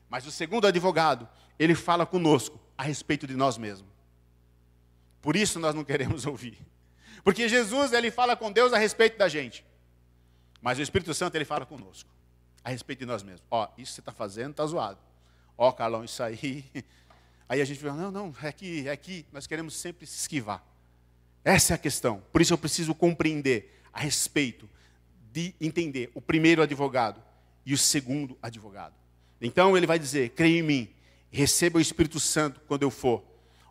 [0.08, 1.28] mas o segundo advogado,
[1.58, 3.90] ele fala conosco a respeito de nós mesmos.
[5.20, 6.58] Por isso nós não queremos ouvir.
[7.22, 9.64] Porque Jesus, ele fala com Deus a respeito da gente.
[10.62, 12.08] Mas o Espírito Santo, ele fala conosco
[12.62, 13.42] a respeito de nós mesmos.
[13.50, 14.98] Ó, isso que você está fazendo está zoado.
[15.56, 16.64] Ó, Carlão, isso aí.
[17.50, 19.26] Aí a gente fala, não, não, é aqui, é aqui.
[19.32, 20.64] Nós queremos sempre se esquivar.
[21.44, 22.22] Essa é a questão.
[22.30, 24.70] Por isso eu preciso compreender a respeito
[25.32, 27.20] de entender o primeiro advogado
[27.66, 28.94] e o segundo advogado.
[29.40, 30.94] Então ele vai dizer: creia em mim,
[31.28, 33.24] receba o Espírito Santo quando eu for.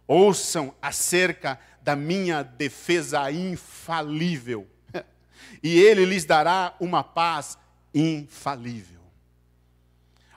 [0.06, 4.68] Ouçam acerca da minha defesa infalível,
[5.64, 7.58] e ele lhes dará uma paz
[7.94, 9.00] infalível.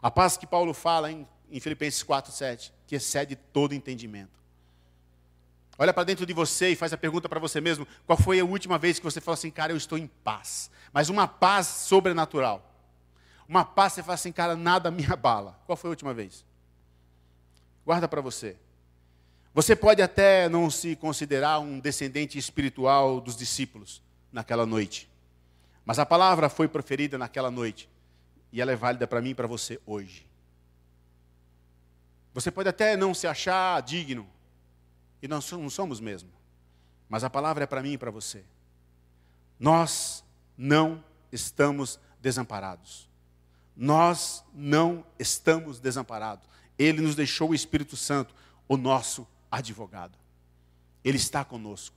[0.01, 4.41] A paz que Paulo fala em, em Filipenses 4, 7, que excede todo entendimento.
[5.79, 8.45] Olha para dentro de você e faz a pergunta para você mesmo: qual foi a
[8.45, 10.71] última vez que você falou assim, cara, eu estou em paz?
[10.93, 12.71] Mas uma paz sobrenatural.
[13.49, 15.61] Uma paz, você fala assim, cara, nada me abala.
[15.67, 16.45] Qual foi a última vez?
[17.85, 18.57] Guarda para você.
[19.55, 24.01] Você pode até não se considerar um descendente espiritual dos discípulos
[24.33, 25.11] naquela noite.
[25.85, 27.89] Mas a palavra foi proferida naquela noite.
[28.53, 30.32] E ela é válida para mim e para você hoje.
[32.35, 34.29] Você pode até não se achar digno.
[35.23, 36.31] E nós não somos mesmo.
[37.09, 38.45] Mas a palavra é para mim e para você.
[39.59, 40.25] Nós
[40.57, 43.09] não estamos desamparados.
[43.77, 46.49] Nós não estamos desamparados.
[46.79, 48.35] Ele nos deixou o Espírito Santo,
[48.67, 50.19] o nosso advogado.
[51.05, 51.95] Ele está conosco.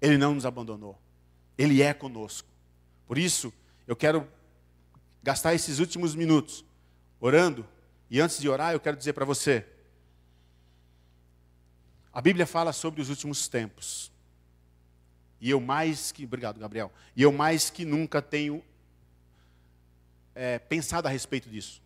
[0.00, 0.98] Ele não nos abandonou.
[1.58, 2.48] Ele é conosco.
[3.06, 3.52] Por isso,
[3.86, 4.26] eu quero
[5.22, 6.64] gastar esses últimos minutos
[7.20, 7.66] orando.
[8.10, 9.66] E antes de orar, eu quero dizer para você:
[12.12, 14.12] a Bíblia fala sobre os últimos tempos.
[15.40, 16.24] E eu mais que.
[16.24, 16.92] Obrigado, Gabriel.
[17.16, 18.64] E eu mais que nunca tenho
[20.34, 21.82] é, pensado a respeito disso.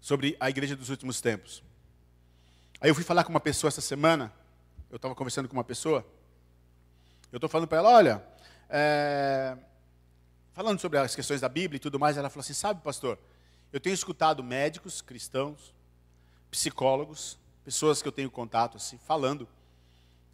[0.00, 1.62] Sobre a igreja dos últimos tempos.
[2.80, 4.32] Aí eu fui falar com uma pessoa essa semana.
[4.90, 6.04] Eu estava conversando com uma pessoa.
[7.30, 8.24] Eu estou falando para ela: olha,
[8.70, 9.56] é,
[10.60, 12.18] falando sobre as questões da Bíblia e tudo mais.
[12.18, 13.18] Ela falou assim: sabe, pastor,
[13.72, 15.72] eu tenho escutado médicos cristãos,
[16.50, 19.48] psicólogos, pessoas que eu tenho contato assim, falando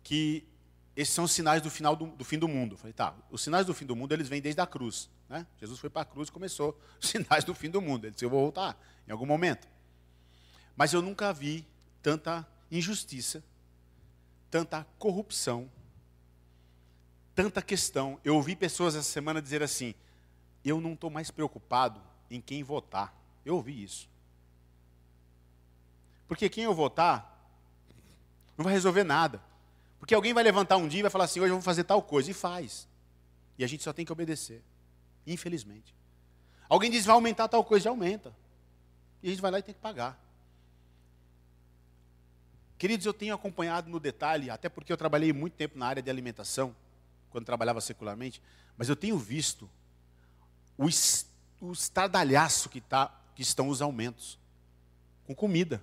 [0.02, 0.44] que
[0.96, 2.72] esses são os sinais do final do, do, fim do mundo.
[2.72, 5.08] Eu falei, tá, os sinais do fim do mundo eles vêm desde a cruz.
[5.28, 5.46] Né?
[5.60, 8.06] Jesus foi para a cruz e começou os sinais do fim do mundo.
[8.06, 9.68] Ele disse, eu vou voltar em algum momento.
[10.74, 11.64] Mas eu nunca vi
[12.02, 13.44] tanta injustiça,
[14.50, 15.70] tanta corrupção,
[17.32, 18.18] tanta questão.
[18.24, 19.94] Eu ouvi pessoas essa semana dizer assim:
[20.68, 22.00] eu não estou mais preocupado
[22.30, 23.14] em quem votar.
[23.44, 24.08] Eu ouvi isso.
[26.26, 27.32] Porque quem eu votar
[28.56, 29.40] não vai resolver nada.
[29.98, 32.02] Porque alguém vai levantar um dia e vai falar assim: hoje eu vou fazer tal
[32.02, 32.30] coisa.
[32.30, 32.88] E faz.
[33.58, 34.62] E a gente só tem que obedecer.
[35.26, 35.94] Infelizmente.
[36.68, 38.34] Alguém diz: vai aumentar tal coisa, já aumenta.
[39.22, 40.20] E a gente vai lá e tem que pagar.
[42.78, 46.10] Queridos, eu tenho acompanhado no detalhe, até porque eu trabalhei muito tempo na área de
[46.10, 46.76] alimentação,
[47.30, 48.42] quando trabalhava secularmente,
[48.76, 49.70] mas eu tenho visto
[50.78, 50.86] o,
[51.60, 54.38] o estardalhaço que, tá, que estão os aumentos
[55.26, 55.82] com comida.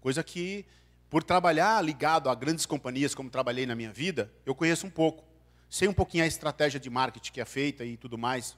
[0.00, 0.64] Coisa que
[1.12, 5.22] por trabalhar ligado a grandes companhias, como trabalhei na minha vida, eu conheço um pouco.
[5.68, 8.56] Sei um pouquinho a estratégia de marketing que é feita e tudo mais,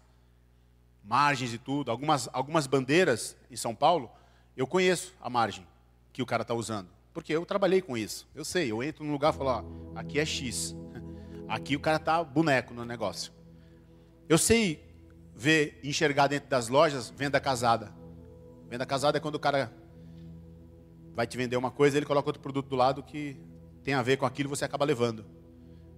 [1.03, 1.91] margens e tudo.
[1.91, 4.09] Algumas, algumas bandeiras em São Paulo,
[4.57, 5.67] eu conheço a margem
[6.13, 6.89] que o cara está usando.
[7.13, 8.25] Porque eu trabalhei com isso.
[8.35, 10.77] Eu sei, eu entro num lugar e falo, ó, aqui é X.
[11.47, 13.31] Aqui o cara está boneco no negócio.
[14.29, 14.83] Eu sei
[15.35, 17.93] ver, enxergar dentro das lojas venda casada.
[18.69, 19.73] Venda casada é quando o cara
[21.15, 23.37] vai te vender uma coisa, ele coloca outro produto do lado que
[23.83, 25.25] tem a ver com aquilo, você acaba levando.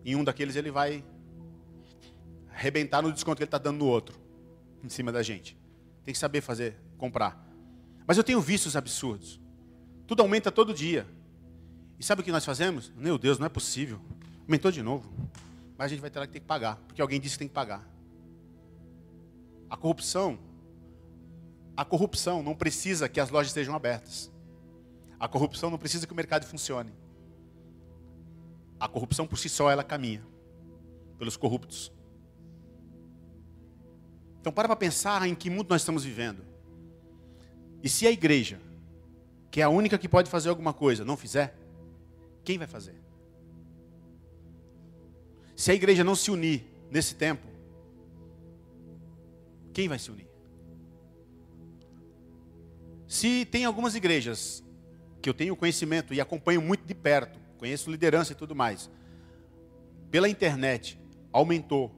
[0.05, 1.05] Em um daqueles ele vai
[2.51, 4.18] arrebentar no desconto que ele está dando no outro,
[4.83, 5.57] em cima da gente.
[6.05, 7.47] Tem que saber fazer, comprar.
[8.07, 9.41] Mas eu tenho vícios absurdos.
[10.07, 11.07] Tudo aumenta todo dia.
[11.99, 12.93] E sabe o que nós fazemos?
[12.97, 14.01] Meu Deus, não é possível.
[14.43, 15.11] Aumentou de novo.
[15.77, 17.55] Mas a gente vai ter que ter que pagar, porque alguém disse que tem que
[17.55, 17.95] pagar.
[19.69, 20.39] A corrupção,
[21.77, 24.31] a corrupção não precisa que as lojas estejam abertas.
[25.19, 26.93] A corrupção não precisa que o mercado funcione.
[28.79, 30.25] A corrupção por si só ela caminha
[31.19, 31.93] pelos corruptos.
[34.41, 36.45] Então para para pensar em que mundo nós estamos vivendo.
[37.83, 38.61] E se a igreja,
[39.51, 41.57] que é a única que pode fazer alguma coisa, não fizer,
[42.45, 42.95] quem vai fazer?
[45.57, 47.47] Se a igreja não se unir nesse tempo,
[49.77, 50.27] quem vai se unir?
[53.07, 54.64] Se tem algumas igrejas
[55.20, 58.91] que eu tenho conhecimento e acompanho muito de perto, conheço liderança e tudo mais,
[60.11, 60.99] pela internet
[61.31, 61.95] aumentou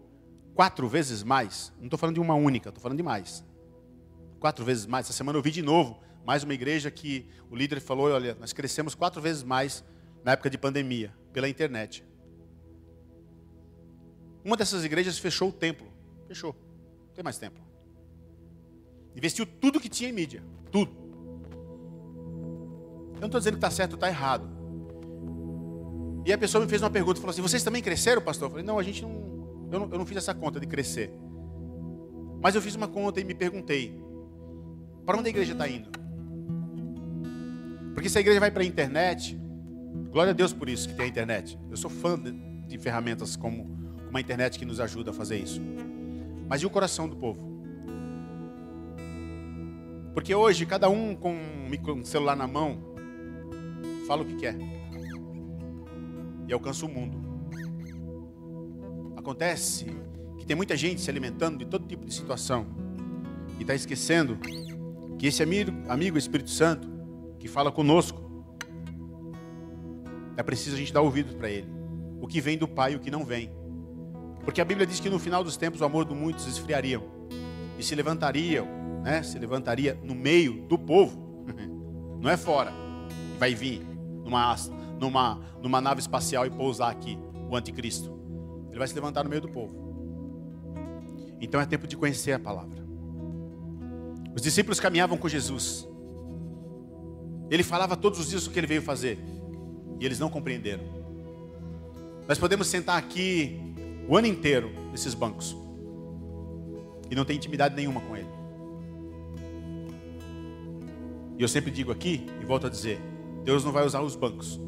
[0.56, 3.44] quatro vezes mais, não estou falando de uma única, estou falando de mais.
[4.40, 5.06] Quatro vezes mais.
[5.06, 8.52] Essa semana eu vi de novo mais uma igreja que o líder falou: olha, nós
[8.52, 9.84] crescemos quatro vezes mais
[10.24, 12.04] na época de pandemia, pela internet.
[14.44, 15.86] Uma dessas igrejas fechou o templo.
[16.26, 16.56] Fechou.
[17.06, 17.67] Não tem mais templo.
[19.18, 20.42] Investiu tudo que tinha em mídia.
[20.70, 20.92] Tudo.
[23.14, 24.48] Eu não estou dizendo que está certo ou está errado.
[26.24, 28.46] E a pessoa me fez uma pergunta, falou assim, vocês também cresceram, pastor?
[28.46, 29.18] Eu falei, não, a gente não
[29.72, 31.12] eu, não, eu não fiz essa conta de crescer.
[32.40, 34.00] Mas eu fiz uma conta e me perguntei,
[35.04, 35.90] para onde a igreja está indo?
[37.92, 39.36] Porque se a igreja vai para a internet,
[40.12, 41.58] glória a Deus por isso que tem a internet.
[41.68, 42.30] Eu sou fã de,
[42.68, 43.76] de ferramentas como
[44.08, 45.60] uma internet que nos ajuda a fazer isso.
[46.48, 47.47] Mas e o coração do povo?
[50.14, 52.78] Porque hoje, cada um com um celular na mão,
[54.06, 54.56] fala o que quer.
[56.46, 57.18] E alcança o mundo.
[59.16, 59.86] Acontece
[60.38, 62.66] que tem muita gente se alimentando de todo tipo de situação.
[63.58, 64.38] E está esquecendo
[65.18, 66.88] que esse amigo, amigo Espírito Santo,
[67.38, 68.28] que fala conosco,
[70.36, 71.68] é preciso a gente dar ouvidos para ele.
[72.20, 73.50] O que vem do Pai e o que não vem.
[74.44, 77.02] Porque a Bíblia diz que no final dos tempos o amor de muitos esfriaria
[77.78, 78.66] e se levantariam,
[79.02, 79.22] né?
[79.22, 81.44] Se levantaria no meio do povo,
[82.20, 82.72] não é fora.
[83.38, 83.82] Vai vir
[84.24, 84.56] numa,
[84.98, 87.18] numa, numa nave espacial e pousar aqui
[87.48, 88.16] o anticristo.
[88.70, 89.88] Ele vai se levantar no meio do povo.
[91.40, 92.86] Então é tempo de conhecer a palavra.
[94.34, 95.88] Os discípulos caminhavam com Jesus.
[97.50, 99.18] Ele falava todos os dias o que ele veio fazer.
[99.98, 100.84] E eles não compreenderam.
[102.26, 103.58] Nós podemos sentar aqui
[104.08, 105.56] o ano inteiro nesses bancos
[107.10, 108.28] e não tem intimidade nenhuma com Ele.
[111.38, 113.00] E eu sempre digo aqui e volto a dizer:
[113.44, 114.58] Deus não vai usar os bancos,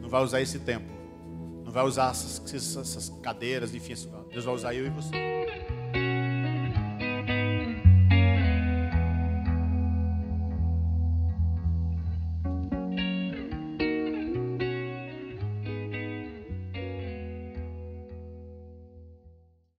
[0.00, 0.92] não vai usar esse tempo,
[1.64, 3.94] não vai usar essas, essas cadeiras, enfim,
[4.30, 5.37] Deus vai usar eu e você.